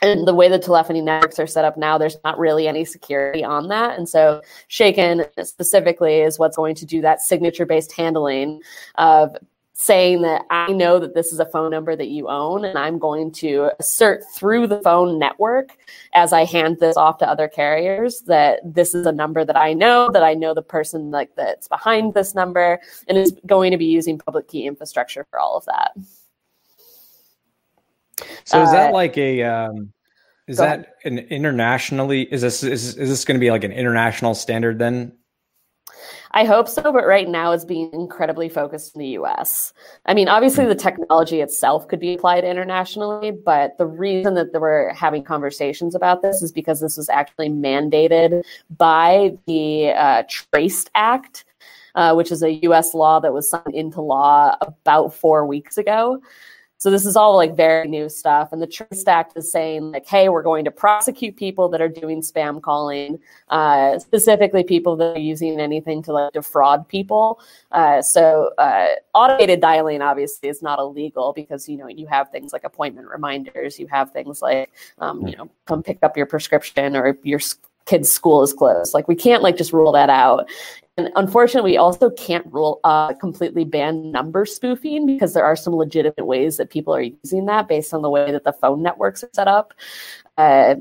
[0.00, 3.42] and the way the telephony networks are set up now, there's not really any security
[3.42, 3.96] on that.
[3.96, 8.60] And so Shaken specifically is what's going to do that signature based handling
[8.96, 9.34] of
[9.76, 12.98] saying that I know that this is a phone number that you own, and I'm
[12.98, 15.76] going to assert through the phone network
[16.12, 19.72] as I hand this off to other carriers that this is a number that I
[19.72, 23.76] know, that I know the person like that's behind this number, and is going to
[23.76, 25.90] be using public key infrastructure for all of that.
[28.44, 29.92] So is that uh, like a um,
[30.46, 30.88] is that ahead.
[31.04, 35.12] an internationally is this is, is this going to be like an international standard then
[36.36, 39.72] I hope so, but right now it's being incredibly focused in the US.
[40.06, 44.92] I mean, obviously the technology itself could be applied internationally, but the reason that we're
[44.92, 48.42] having conversations about this is because this was actually mandated
[48.76, 51.44] by the uh, Traced Act.
[51.96, 56.20] Uh, which is a US law that was signed into law about four weeks ago.
[56.84, 58.52] So this is all like very new stuff.
[58.52, 61.88] And the Traced Act is saying like, hey, we're going to prosecute people that are
[61.88, 63.18] doing spam calling,
[63.48, 67.40] uh, specifically people that are using anything to like defraud people.
[67.72, 72.52] Uh, so uh, automated dialing obviously is not illegal because you know you have things
[72.52, 76.96] like appointment reminders, you have things like um, you know come pick up your prescription
[76.96, 77.40] or your
[77.86, 78.92] kid's school is closed.
[78.92, 80.50] Like we can't like just rule that out.
[80.96, 85.74] And unfortunately, we also can't rule uh, completely ban number spoofing because there are some
[85.74, 89.24] legitimate ways that people are using that based on the way that the phone networks
[89.24, 89.74] are set up.
[90.38, 90.76] Uh,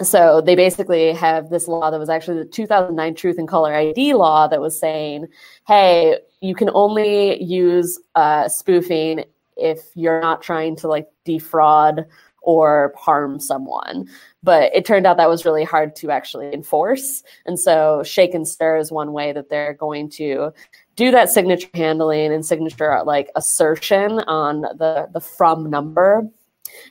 [0.00, 4.14] so they basically have this law that was actually the 2009 Truth and Caller ID
[4.14, 5.26] law that was saying,
[5.66, 9.24] hey, you can only use uh, spoofing
[9.56, 12.06] if you're not trying to like defraud
[12.48, 14.08] or harm someone.
[14.42, 17.22] But it turned out that was really hard to actually enforce.
[17.44, 20.54] And so shake and stir is one way that they're going to
[20.96, 26.26] do that signature handling and signature like assertion on the the from number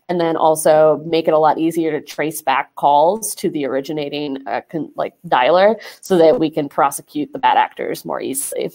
[0.08, 4.38] and then also make it a lot easier to trace back calls to the originating
[4.47, 8.72] uh, con- like dialer so that we can prosecute the bad actors more easily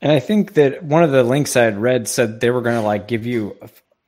[0.00, 2.76] and i think that one of the links i had read said they were going
[2.76, 3.56] to like give you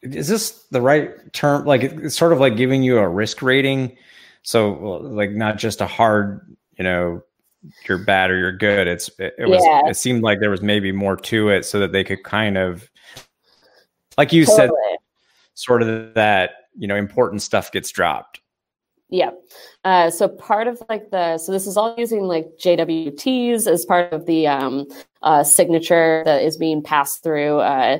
[0.02, 1.64] is this the right term?
[1.64, 3.96] Like it's sort of like giving you a risk rating.
[4.42, 4.72] So
[5.02, 7.22] like not just a hard you know
[7.86, 8.86] you're bad or you're good.
[8.86, 9.88] It's it, it was yeah.
[9.88, 12.90] it seemed like there was maybe more to it so that they could kind of
[14.16, 14.68] like you totally.
[14.68, 14.98] said
[15.54, 18.40] sort of that you know important stuff gets dropped.
[19.10, 19.30] Yeah
[19.84, 24.12] uh, so part of like the so this is all using like jwts as part
[24.12, 24.86] of the um,
[25.22, 27.98] uh, signature that is being passed through uh,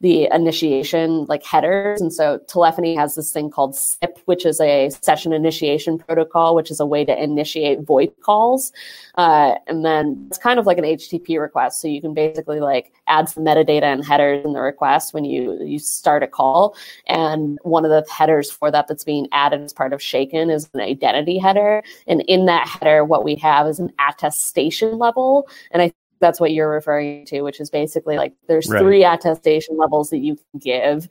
[0.00, 2.00] the initiation like headers.
[2.00, 6.70] And so telephony has this thing called SIP, which is a session initiation protocol, which
[6.70, 8.72] is a way to initiate VoIP calls.
[9.16, 11.80] Uh, and then it's kind of like an HTTP request.
[11.80, 15.58] So you can basically like add some metadata and headers in the request when you
[15.64, 16.76] you start a call.
[17.08, 20.70] And one of the headers for that that's being added as part of Shaken is
[20.72, 21.82] an identity header.
[22.06, 25.48] And in that header, what we have is an attestation level.
[25.70, 28.80] And I think that's what you're referring to, which is basically like there's right.
[28.80, 31.08] three attestation levels that you can give.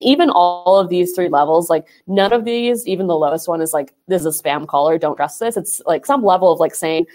[0.00, 3.72] Even all of these three levels, like none of these, even the lowest one is
[3.72, 5.56] like, this is a spam caller, don't trust this.
[5.56, 7.06] It's like some level of like saying,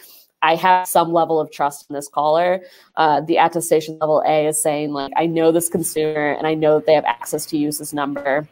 [0.41, 2.61] I have some level of trust in this caller.
[2.95, 6.77] Uh, the attestation level A is saying, like, I know this consumer and I know
[6.77, 8.47] that they have access to use this number.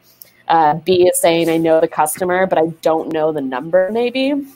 [0.48, 4.46] Uh, B is saying, I know the customer, but I don't know the number, maybe.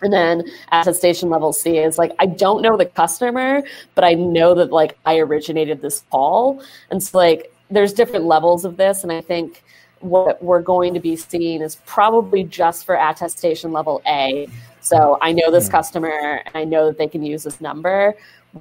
[0.00, 3.62] And then attestation level C is like, I don't know the customer,
[3.94, 6.62] but I know that like I originated this call.
[6.90, 9.02] And so like there's different levels of this.
[9.02, 9.62] And I think
[10.00, 14.48] what we're going to be seeing is probably just for attestation level A.
[14.80, 15.72] So I know this hmm.
[15.72, 18.14] customer and I know that they can use this number.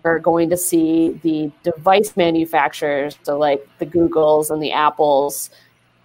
[0.04, 5.50] We're going to see the device manufacturers, so like the Googles and the Apples,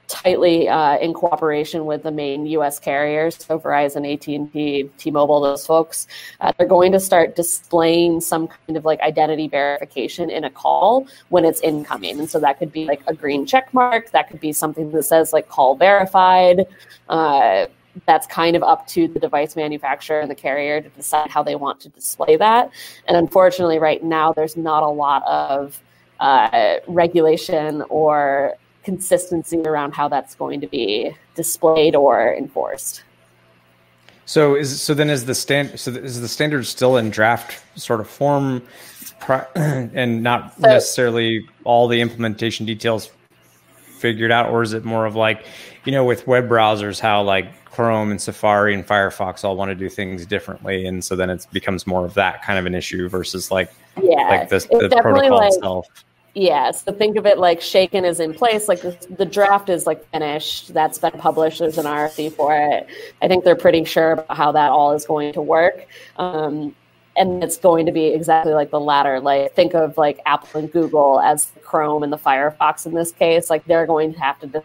[0.09, 2.79] tightly uh, in cooperation with the main U.S.
[2.79, 6.07] carriers, so Verizon, AT&T, T-Mobile, those folks.
[6.41, 11.07] Uh, they're going to start displaying some kind of like identity verification in a call
[11.31, 14.11] when it's incoming, and so that could be like a green check mark.
[14.11, 16.67] That could be something that says like call verified.
[17.09, 17.67] Uh,
[18.07, 21.55] that's kind of up to the device manufacturer and the carrier to decide how they
[21.55, 22.71] want to display that.
[23.07, 25.81] And unfortunately, right now, there's not a lot of
[26.21, 33.03] uh, regulation or consistency around how that's going to be displayed or enforced.
[34.25, 38.01] So is so then is the stand so is the standard still in draft sort
[38.01, 38.63] of form,
[39.55, 43.11] and not so, necessarily all the implementation details
[43.99, 45.45] figured out, or is it more of like,
[45.85, 49.75] you know, with web browsers, how like Chrome and Safari and Firefox all want to
[49.75, 53.09] do things differently, and so then it becomes more of that kind of an issue
[53.09, 54.59] versus like yeah, like the,
[54.89, 55.89] the protocol like, itself
[56.35, 58.67] yeah, so think of it like Shaken is in place.
[58.67, 60.73] Like the, the, draft is like finished.
[60.73, 61.59] That's been published.
[61.59, 62.87] There's an RFC for it.
[63.21, 65.87] I think they're pretty sure about how that all is going to work.
[66.17, 66.75] Um,
[67.19, 69.21] and it's going to be exactly like the latter.
[69.21, 73.51] Like think of like Apple and Google as Chrome and the Firefox in this case.
[73.51, 74.63] Like they're going to have to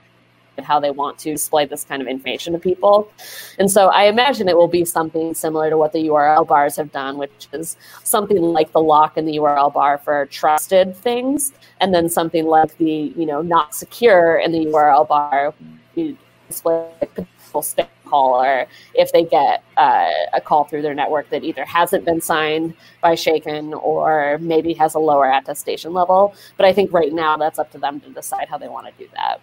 [0.64, 3.12] how they want to display this kind of information to people.
[3.60, 6.92] And so I imagine it will be something similar to what the URL bars have
[6.92, 11.94] done, which is something like the lock in the URL bar for trusted things, and
[11.94, 15.54] then something like the, you know, not secure in the URL bar,
[15.96, 21.30] you display a potential spam caller if they get uh, a call through their network
[21.30, 26.34] that either hasn't been signed by Shaken or maybe has a lower attestation level.
[26.56, 28.94] But I think right now that's up to them to decide how they want to
[29.04, 29.42] do that.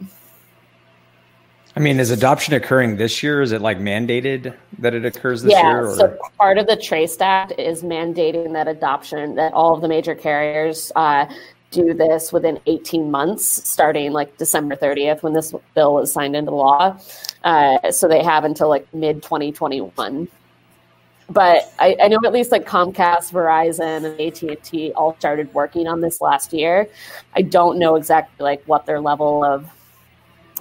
[1.77, 3.43] I mean, is adoption occurring this year?
[3.43, 5.89] Is it like mandated that it occurs this yeah, year?
[5.89, 9.89] Yeah, so part of the Trace Act is mandating that adoption, that all of the
[9.89, 11.27] major carriers uh,
[11.73, 16.53] do this within 18 months, starting like December 30th when this bill was signed into
[16.53, 16.97] law.
[17.43, 20.29] Uh, so they have until like mid 2021.
[21.29, 25.53] But I, I know at least like Comcast, Verizon, and AT and T all started
[25.55, 26.89] working on this last year.
[27.35, 29.69] I don't know exactly like what their level of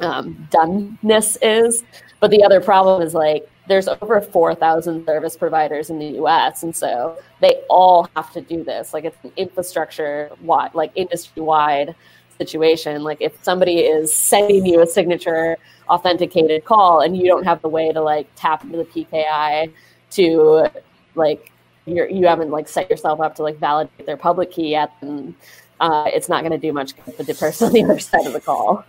[0.01, 1.83] um, doneness is.
[2.19, 6.63] But the other problem is like there's over 4,000 service providers in the US.
[6.63, 8.93] And so they all have to do this.
[8.93, 11.95] Like it's an infrastructure wide, like industry wide
[12.37, 13.03] situation.
[13.03, 15.57] Like if somebody is sending you a signature
[15.89, 19.71] authenticated call and you don't have the way to like tap into the PKI
[20.11, 20.67] to
[21.15, 21.51] like
[21.85, 25.35] you're, you haven't like set yourself up to like validate their public key yet, then
[25.79, 28.25] uh, it's not going to do much good for the person on the other side
[28.25, 28.85] of the call.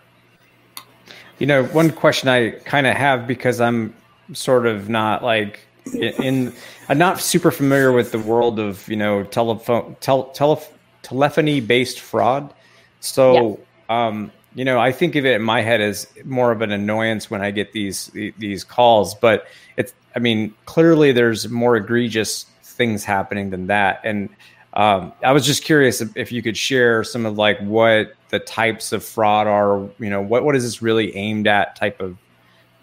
[1.38, 3.94] You know, one question I kind of have because I'm
[4.32, 5.60] sort of not like
[5.92, 6.52] in,
[6.88, 10.60] I'm not super familiar with the world of you know telephone tel, tele,
[11.02, 12.52] telephony based fraud.
[13.00, 14.06] So, yeah.
[14.06, 17.30] um, you know, I think of it in my head as more of an annoyance
[17.30, 23.04] when I get these these calls, but it's I mean, clearly there's more egregious things
[23.04, 24.00] happening than that.
[24.04, 24.28] And
[24.74, 28.40] um, I was just curious if, if, you could share some of like what the
[28.40, 29.88] types of fraud are.
[29.98, 31.76] You know, what what is this really aimed at?
[31.76, 32.16] Type of.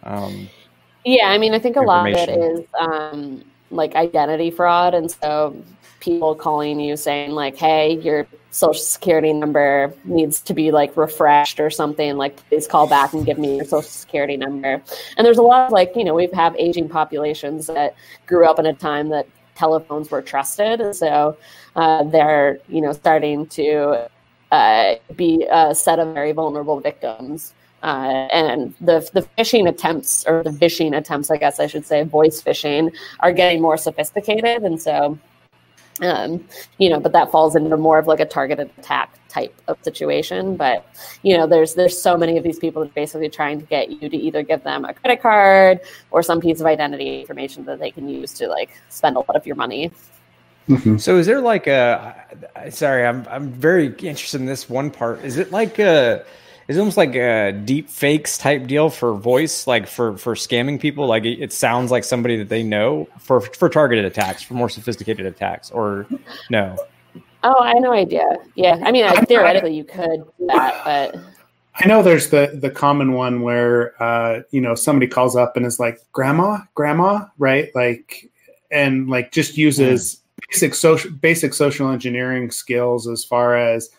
[0.04, 0.50] Um,
[1.04, 5.12] yeah, I mean, I think a lot of it is um, like identity fraud, and
[5.12, 5.62] so
[6.00, 11.60] people calling you saying like, "Hey, your social security number needs to be like refreshed
[11.60, 14.82] or something like please call back and give me your social security number
[15.16, 18.60] and there's a lot of like you know we have aging populations that grew up
[18.60, 19.26] in a time that
[19.56, 20.82] telephones were trusted.
[20.82, 21.38] And so
[21.76, 24.10] uh, they're you know starting to
[24.52, 27.54] uh, be a set of very vulnerable victims.
[27.84, 32.04] Uh, and the the phishing attempts or the phishing attempts, I guess I should say,
[32.04, 32.92] voice phishing,
[33.22, 35.18] are getting more sophisticated, and so
[36.02, 36.46] um,
[36.78, 40.56] you know, but that falls into more of like a targeted attack type of situation.
[40.56, 40.86] But
[41.24, 44.10] you know, there's there's so many of these people that basically trying to get you
[44.10, 45.80] to either give them a credit card
[46.12, 49.36] or some piece of identity information that they can use to like spend a lot
[49.36, 49.92] of your money.
[50.70, 50.98] Mm-hmm.
[50.98, 52.16] So is there like a
[52.70, 55.24] sorry, I'm I'm very interested in this one part.
[55.24, 56.24] Is it like a
[56.68, 61.08] it's almost like a deep fakes type deal for voice, like for for scamming people.
[61.08, 64.70] Like it, it, sounds like somebody that they know for for targeted attacks, for more
[64.70, 66.08] sophisticated attacks, or
[66.50, 66.78] no?
[67.44, 68.38] Oh, I have no idea.
[68.56, 71.16] Yeah, I mean, theoretically, you could do that, but
[71.76, 75.66] I know there's the the common one where uh, you know somebody calls up and
[75.66, 77.70] is like, "Grandma, grandma," right?
[77.74, 78.30] Like,
[78.70, 80.48] and like just uses mm.
[80.50, 83.90] basic social basic social engineering skills as far as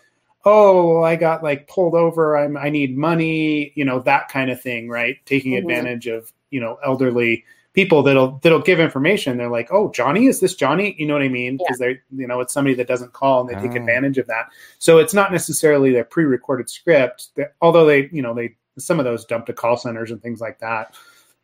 [0.44, 2.36] oh, I got like pulled over.
[2.36, 5.16] I'm, I need money, you know, that kind of thing, right?
[5.26, 5.68] Taking mm-hmm.
[5.68, 9.38] advantage of, you know, elderly people that'll, that'll give information.
[9.38, 10.94] They're like, oh, Johnny, is this Johnny?
[10.98, 11.56] You know what I mean?
[11.56, 11.86] Because yeah.
[11.86, 13.80] they're, you know, it's somebody that doesn't call and they take oh.
[13.80, 14.46] advantage of that.
[14.78, 18.98] So it's not necessarily their pre recorded script, that, although they, you know, they, some
[18.98, 20.94] of those dump to call centers and things like that.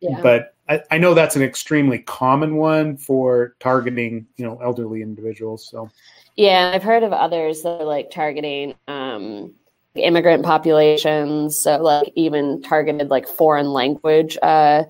[0.01, 0.19] Yeah.
[0.21, 5.67] But I, I know that's an extremely common one for targeting, you know, elderly individuals.
[5.67, 5.89] So,
[6.35, 9.53] yeah, I've heard of others that are like targeting um,
[9.95, 14.83] immigrant populations, so like even targeted like foreign language uh,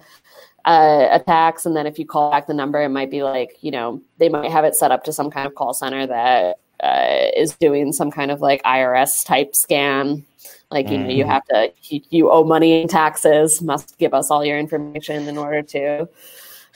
[0.66, 1.66] uh, attacks.
[1.66, 4.30] And then if you call back the number, it might be like you know they
[4.30, 7.94] might have it set up to some kind of call center that uh, is doing
[7.94, 10.26] some kind of like IRS type scan.
[10.72, 11.04] Like you mm-hmm.
[11.04, 11.32] know you mm-hmm.
[11.32, 15.38] have to you, you, owe money in taxes, must give us all your information in
[15.38, 16.08] order to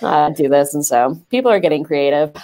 [0.01, 0.73] uh, do this.
[0.73, 2.35] And so people are getting creative.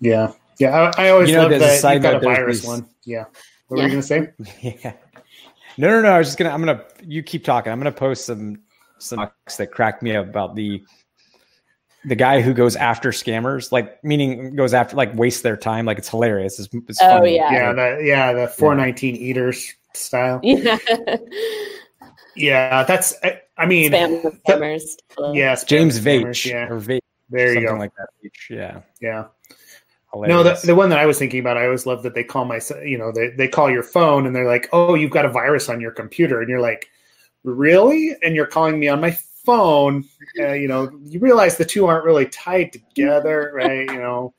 [0.00, 2.68] Yeah, yeah, I, I always you know, love that you got a virus these...
[2.68, 2.86] one.
[3.04, 3.24] Yeah.
[3.68, 3.82] What yeah.
[3.84, 4.30] were you gonna say?
[4.62, 4.92] yeah.
[5.78, 6.10] No, no, no.
[6.10, 6.50] I was just gonna.
[6.50, 6.84] I'm gonna.
[7.02, 7.72] You keep talking.
[7.72, 8.60] I'm gonna post some
[8.98, 10.82] some that cracked me up about the
[12.04, 15.86] the guy who goes after scammers, like meaning goes after like wastes their time.
[15.86, 16.58] Like it's hilarious.
[16.58, 17.36] It's, it's oh funny.
[17.36, 19.20] yeah, yeah, the yeah the 419 yeah.
[19.20, 20.40] eaters style.
[22.36, 22.76] Yeah.
[22.80, 23.14] yeah, that's.
[23.24, 24.92] I, I mean, spam scammers.
[25.34, 26.48] Yes, yeah, James Veitch.
[26.48, 27.74] Yeah, or Veitch, there you go.
[27.74, 28.08] Like that.
[28.48, 29.24] Yeah, yeah.
[30.12, 30.36] Hilarious.
[30.36, 32.44] No, the, the one that I was thinking about, I always love that they call
[32.44, 35.28] my, you know, they, they call your phone and they're like, oh, you've got a
[35.28, 36.40] virus on your computer.
[36.40, 36.88] And you're like,
[37.44, 38.16] really?
[38.22, 39.10] And you're calling me on my
[39.44, 40.04] phone.
[40.38, 43.90] Uh, you know, you realize the two aren't really tied together, right?
[43.90, 44.34] You know,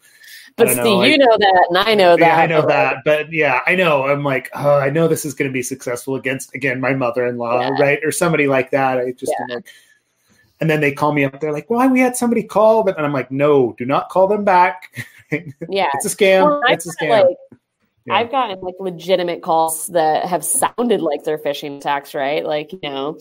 [0.59, 2.19] but Steve, know, you know that, and I know that.
[2.19, 4.05] Yeah, I know that, but yeah, I know.
[4.05, 7.61] I'm like, oh, I know this is going to be successful against again my mother-in-law,
[7.61, 7.69] yeah.
[7.79, 8.99] right, or somebody like that.
[8.99, 9.55] I just yeah.
[9.55, 9.67] like,
[10.61, 11.39] and then they call me up.
[11.39, 14.27] They're like, "Why we had somebody call?" But and I'm like, "No, do not call
[14.27, 15.05] them back.
[15.69, 16.43] Yeah, it's a scam.
[16.43, 17.37] Well, it's a scam." Like,
[18.07, 18.15] yeah.
[18.15, 22.43] I've gotten like legitimate calls that have sounded like they're phishing attacks, right?
[22.43, 23.19] Like you know,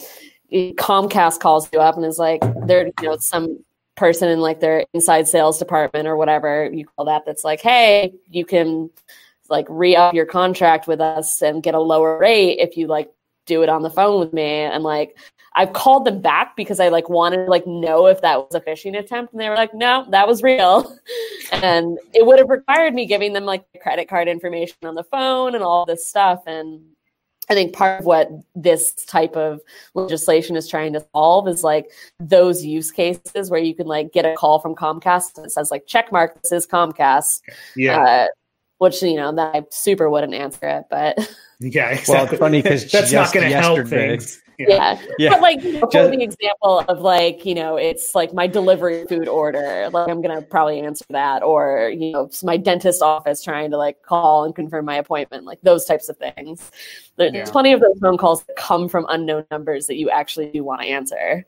[0.51, 3.63] Comcast calls you up and is like, they're you know some
[3.99, 7.25] person in like their inside sales department or whatever you call that.
[7.27, 8.91] That's like, hey, you can
[9.49, 13.11] like re up your contract with us and get a lower rate if you like
[13.47, 15.17] do it on the phone with me and like
[15.55, 18.61] I've called them back because I like wanted to like know if that was a
[18.61, 20.97] phishing attempt, and they were like, "No, that was real,"
[21.53, 25.57] and it would have required me giving them like credit card information on the phone
[25.57, 26.43] and all this stuff.
[26.47, 26.83] And
[27.51, 29.61] I think part of what this type of
[29.95, 31.91] legislation is trying to solve is like
[32.21, 35.71] those use cases where you can like get a call from Comcast and it says
[35.71, 37.41] like check mark this is Comcast.
[37.77, 38.03] Yeah.
[38.03, 38.27] Uh,
[38.79, 41.19] which you know that I super wouldn't answer it, but
[41.61, 42.15] yeah, exactly.
[42.15, 45.01] Well, it's funny because that's not going to help things yeah.
[45.19, 45.31] yeah.
[45.31, 49.05] But like you know, Just, the example of like, you know, it's like my delivery
[49.07, 49.89] food order.
[49.93, 51.43] Like I'm gonna probably answer that.
[51.43, 55.61] Or, you know, my dentist office trying to like call and confirm my appointment, like
[55.63, 56.71] those types of things.
[57.17, 57.45] There's yeah.
[57.51, 60.83] plenty of those phone calls that come from unknown numbers that you actually do want
[60.83, 61.47] to answer.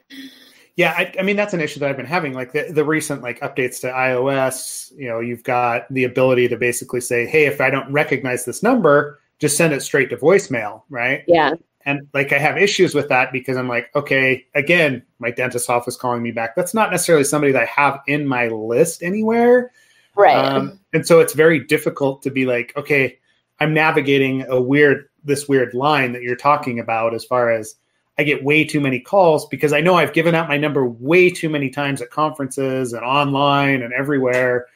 [0.77, 2.33] Yeah, I, I, mean that's an issue that I've been having.
[2.33, 6.57] Like the, the recent like updates to iOS, you know, you've got the ability to
[6.57, 10.83] basically say, "Hey, if I don't recognize this number, just send it straight to voicemail,"
[10.89, 11.23] right?
[11.27, 11.55] Yeah.
[11.87, 15.97] And like I have issues with that because I'm like, okay, again, my dentist office
[15.97, 16.55] calling me back.
[16.55, 19.73] That's not necessarily somebody that I have in my list anywhere.
[20.15, 20.37] Right.
[20.37, 23.19] Um, and so it's very difficult to be like, okay,
[23.61, 27.77] I'm navigating a weird this weird line that you're talking about as far as
[28.19, 31.31] I get way too many calls because I know I've given out my number way
[31.31, 34.67] too many times at conferences and online and everywhere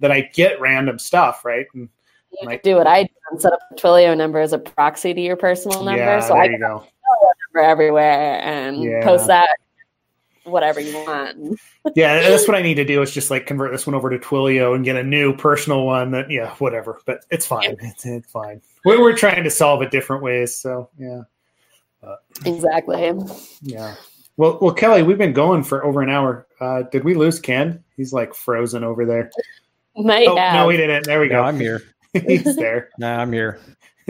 [0.00, 1.66] that I get random stuff, right?
[1.74, 1.88] And
[2.32, 5.14] you like, do what I do and set up a Twilio number as a proxy
[5.14, 6.00] to your personal number.
[6.00, 6.84] Yeah, so there I you go.
[7.54, 9.02] number everywhere and yeah.
[9.02, 9.48] post that
[10.44, 11.58] whatever you want.
[11.94, 14.18] yeah, that's what I need to do is just like convert this one over to
[14.18, 17.00] Twilio and get a new personal one that yeah, whatever.
[17.06, 17.62] But it's fine.
[17.62, 17.88] Yeah.
[17.88, 18.60] It's, it's fine.
[18.84, 20.56] We're, we're trying to solve it different ways.
[20.56, 21.22] So yeah.
[22.00, 23.12] But, exactly.
[23.62, 23.94] Yeah.
[24.36, 26.46] Well, well, Kelly, we've been going for over an hour.
[26.60, 27.84] Uh, did we lose Ken?
[27.96, 29.30] He's like frozen over there.
[29.96, 30.54] Might oh, have.
[30.54, 31.04] No, we didn't.
[31.04, 31.42] There we go.
[31.42, 31.82] I'm here.
[32.12, 32.90] He's there.
[32.98, 33.60] no, I'm here.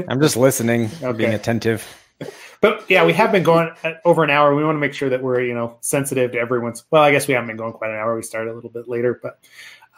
[0.09, 1.17] I'm just listening, okay.
[1.17, 1.87] being attentive.
[2.61, 3.71] But yeah, we have been going
[4.05, 4.55] over an hour.
[4.55, 6.85] We want to make sure that we're you know sensitive to everyone's.
[6.91, 8.15] Well, I guess we haven't been going quite an hour.
[8.15, 9.41] We started a little bit later, but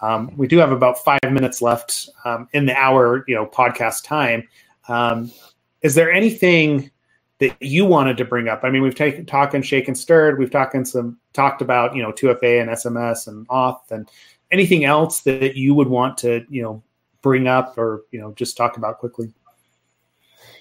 [0.00, 4.04] um, we do have about five minutes left um, in the hour you know podcast
[4.04, 4.48] time.
[4.88, 5.32] Um,
[5.82, 6.90] is there anything
[7.38, 8.60] that you wanted to bring up?
[8.62, 10.38] I mean, we've taken talked and shaken stirred.
[10.38, 14.08] We've talked some talked about you know 2FA and SMS and auth and
[14.52, 16.82] anything else that you would want to you know
[17.22, 19.32] bring up or you know just talk about quickly.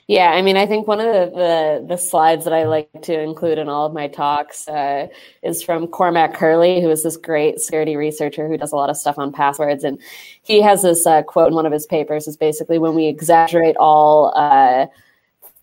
[0.08, 3.18] Yeah, I mean, I think one of the, the, the slides that I like to
[3.18, 5.08] include in all of my talks uh,
[5.42, 8.98] is from Cormac Herley, who is this great security researcher who does a lot of
[8.98, 10.00] stuff on passwords, and
[10.42, 13.78] he has this uh, quote in one of his papers: "Is basically when we exaggerate
[13.78, 14.88] all." Uh,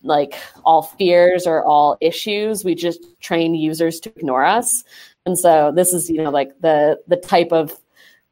[0.05, 4.85] like all fears or all issues we just train users to ignore us
[5.27, 7.77] and so this is you know like the the type of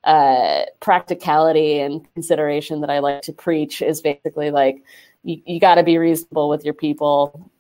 [0.06, 4.82] uh, practicality and consideration that i like to preach is basically like
[5.24, 7.50] you, you got to be reasonable with your people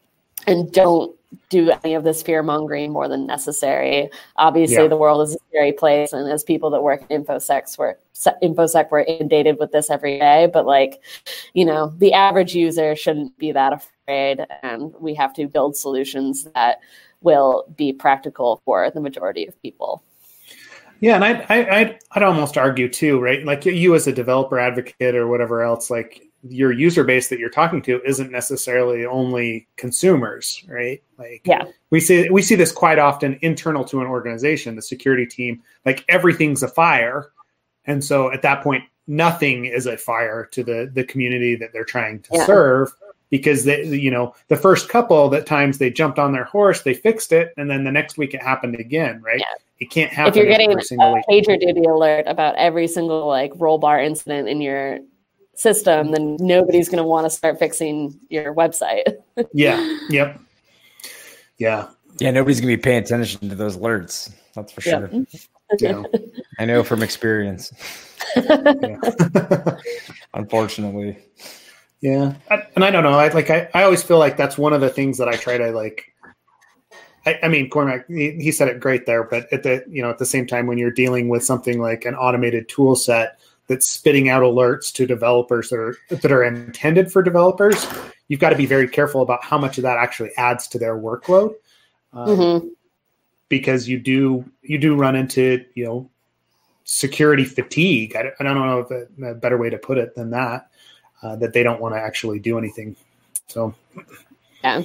[0.46, 1.16] and don't
[1.48, 4.08] do any of this fear mongering more than necessary.
[4.36, 4.88] Obviously, yeah.
[4.88, 7.96] the world is a scary place, and as people that work in infosec, we're
[8.42, 10.48] infosec, we're inundated with this every day.
[10.52, 11.02] But like,
[11.52, 16.44] you know, the average user shouldn't be that afraid, and we have to build solutions
[16.54, 16.78] that
[17.22, 20.02] will be practical for the majority of people.
[21.00, 23.44] Yeah, and I, I, I'd, I'd almost argue too, right?
[23.44, 27.50] Like you as a developer advocate or whatever else, like your user base that you're
[27.50, 31.02] talking to isn't necessarily only consumers, right?
[31.18, 31.64] Like yeah.
[31.90, 36.04] we see we see this quite often internal to an organization, the security team, like
[36.08, 37.30] everything's a fire.
[37.84, 41.84] And so at that point, nothing is a fire to the the community that they're
[41.84, 42.46] trying to yeah.
[42.46, 42.92] serve
[43.30, 46.94] because they you know the first couple that times they jumped on their horse they
[46.94, 49.64] fixed it and then the next week it happened again right yeah.
[49.78, 54.04] It can't happen if you're getting a pager duty alert about every single like Rollbar
[54.04, 55.00] incident in your
[55.58, 59.04] system, then nobody's going to want to start fixing your website.
[59.52, 59.98] yeah.
[60.08, 60.40] Yep.
[61.58, 61.88] Yeah.
[62.18, 62.30] Yeah.
[62.30, 64.32] Nobody's going to be paying attention to those alerts.
[64.54, 65.10] That's for sure.
[65.78, 66.04] Yeah.
[66.58, 67.72] I know from experience.
[70.34, 71.18] Unfortunately.
[72.00, 72.34] Yeah.
[72.50, 73.12] I, and I don't know.
[73.12, 75.58] I like, I, I always feel like that's one of the things that I try
[75.58, 76.12] to like,
[77.26, 80.10] I, I mean, Cormac, he, he said it great there, but at the, you know,
[80.10, 83.88] at the same time, when you're dealing with something like an automated tool set, that's
[83.88, 87.86] spitting out alerts to developers that are that are intended for developers,
[88.28, 90.96] you've got to be very careful about how much of that actually adds to their
[90.96, 91.54] workload,
[92.12, 92.68] um, mm-hmm.
[93.48, 96.10] because you do you do run into you know
[96.84, 98.14] security fatigue.
[98.14, 100.70] I, I don't know if a, a, better way to put it than that.
[101.22, 102.94] Uh, that they don't want to actually do anything.
[103.48, 103.74] So,
[104.62, 104.82] yeah,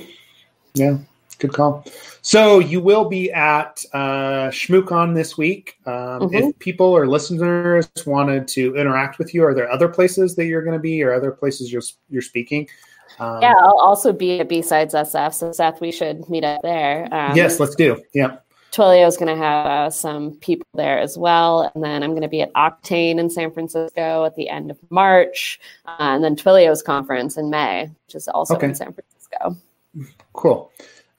[0.74, 0.98] yeah.
[1.42, 1.84] Good call.
[2.22, 5.80] So you will be at uh, ShmooCon this week.
[5.88, 6.36] Um, mm-hmm.
[6.36, 10.62] If people or listeners wanted to interact with you, are there other places that you're
[10.62, 11.82] going to be, or other places you're
[12.12, 12.70] you're speaking?
[13.18, 15.34] Um, yeah, I'll also be at BSides SF.
[15.34, 17.12] So Seth, we should meet up there.
[17.12, 18.00] Um, yes, let's do.
[18.14, 18.38] Yeah.
[18.72, 21.72] Twilio is going to have uh, some people there as well.
[21.74, 24.78] And then I'm going to be at Oktane in San Francisco at the end of
[24.92, 25.60] March.
[25.88, 28.68] Uh, and then Twilio's conference in May, which is also okay.
[28.68, 29.58] in San Francisco.
[30.34, 30.72] Cool.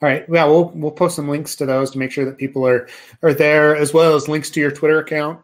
[0.02, 0.24] All right.
[0.28, 2.88] Yeah, we'll we'll post some links to those to make sure that people are
[3.22, 5.40] are there, as well as links to your Twitter account.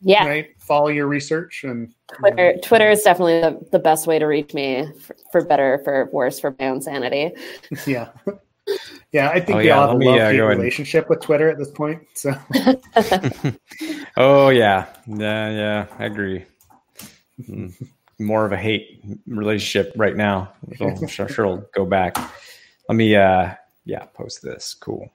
[0.00, 0.26] Yeah.
[0.26, 0.48] Right.
[0.58, 2.54] Follow your research and Twitter.
[2.62, 6.40] Twitter is definitely the, the best way to reach me for, for better, for worse,
[6.40, 7.32] for my own sanity.
[7.86, 8.08] Yeah.
[9.12, 10.44] Yeah, I think Oh, we yeah, all have a let me, love uh, hate go
[10.46, 12.02] ahead relationship with Twitter at this point.
[12.14, 12.32] So
[14.16, 15.86] oh yeah, yeah, yeah.
[15.98, 16.44] I agree.
[17.42, 17.74] Mm,
[18.20, 20.52] More of a hate relationship right now.
[20.78, 22.16] So I'm sure, sure it'll go back.
[22.88, 23.54] Let me, uh,
[23.84, 24.74] yeah, post this.
[24.74, 25.10] Cool.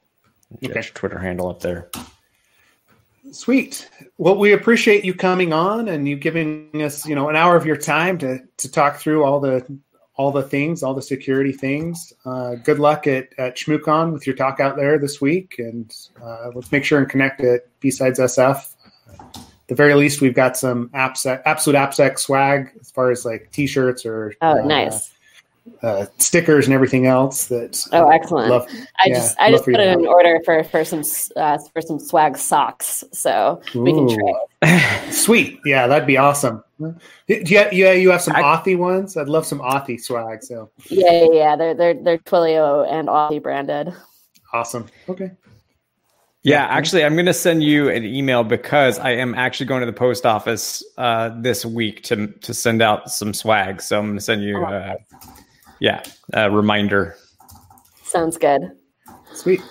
[0.62, 0.80] Get Okay.
[0.82, 1.90] your Twitter handle up there.
[3.32, 3.90] Sweet.
[4.18, 7.66] Well, we appreciate you coming on and you giving us, you know, an hour of
[7.66, 9.66] your time to to talk through all the
[10.18, 12.14] all the things, all the security things.
[12.26, 15.92] Uh, good luck at at ShmooCon with your talk out there this week, and
[16.24, 18.74] uh, let's make sure and connect at BSides SF.
[19.20, 23.50] At the very least, we've got some AppSec, absolute AppSec swag as far as like
[23.52, 25.15] T-shirts or Oh, uh, nice.
[25.82, 27.48] Uh, stickers and everything else.
[27.48, 28.50] That Oh, excellent.
[28.50, 28.68] love.
[29.04, 31.04] I yeah, just I just put in an order for for some
[31.36, 34.82] uh, for some swag socks, so we can trade.
[35.12, 35.60] Sweet.
[35.66, 36.64] Yeah, that'd be awesome.
[37.28, 39.18] Yeah, yeah, you have some I- Authy ones.
[39.18, 40.44] I'd love some Authy swag.
[40.44, 41.56] So Yeah, yeah, yeah.
[41.56, 43.94] They're they're they're Twilio and Authy branded.
[44.54, 44.88] awesome.
[45.10, 45.32] Okay.
[46.44, 49.88] Yeah, actually, I'm going to send you an email because I am actually going to
[49.88, 53.82] the post office uh, this week to to send out some swag.
[53.82, 54.94] So I'm going to send you, uh,
[55.80, 56.04] yeah,
[56.34, 57.16] a reminder.
[58.04, 58.72] Sounds good.
[59.34, 59.62] Sweet.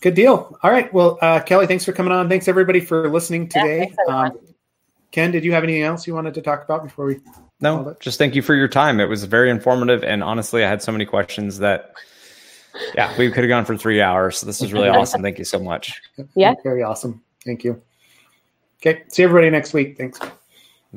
[0.00, 0.58] Good deal.
[0.62, 0.92] All right.
[0.92, 2.28] Well, uh, Kelly, thanks for coming on.
[2.28, 3.80] Thanks everybody for listening today.
[3.80, 4.30] thanks, everyone.
[4.32, 4.38] um,
[5.10, 7.20] Ken, did you have anything else you wanted to talk about before we?
[7.60, 9.00] No, just thank you for your time.
[9.00, 11.94] It was very informative, and honestly, I had so many questions that,
[12.94, 14.36] yeah, we could have gone for three hours.
[14.38, 15.22] So this is really awesome.
[15.22, 16.02] Thank you so much.
[16.34, 16.54] Yeah.
[16.62, 17.22] Very awesome.
[17.44, 17.80] Thank you.
[18.80, 19.04] Okay.
[19.08, 19.96] See everybody next week.
[19.96, 20.20] Thanks.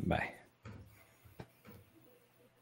[0.06, 0.29] Bye.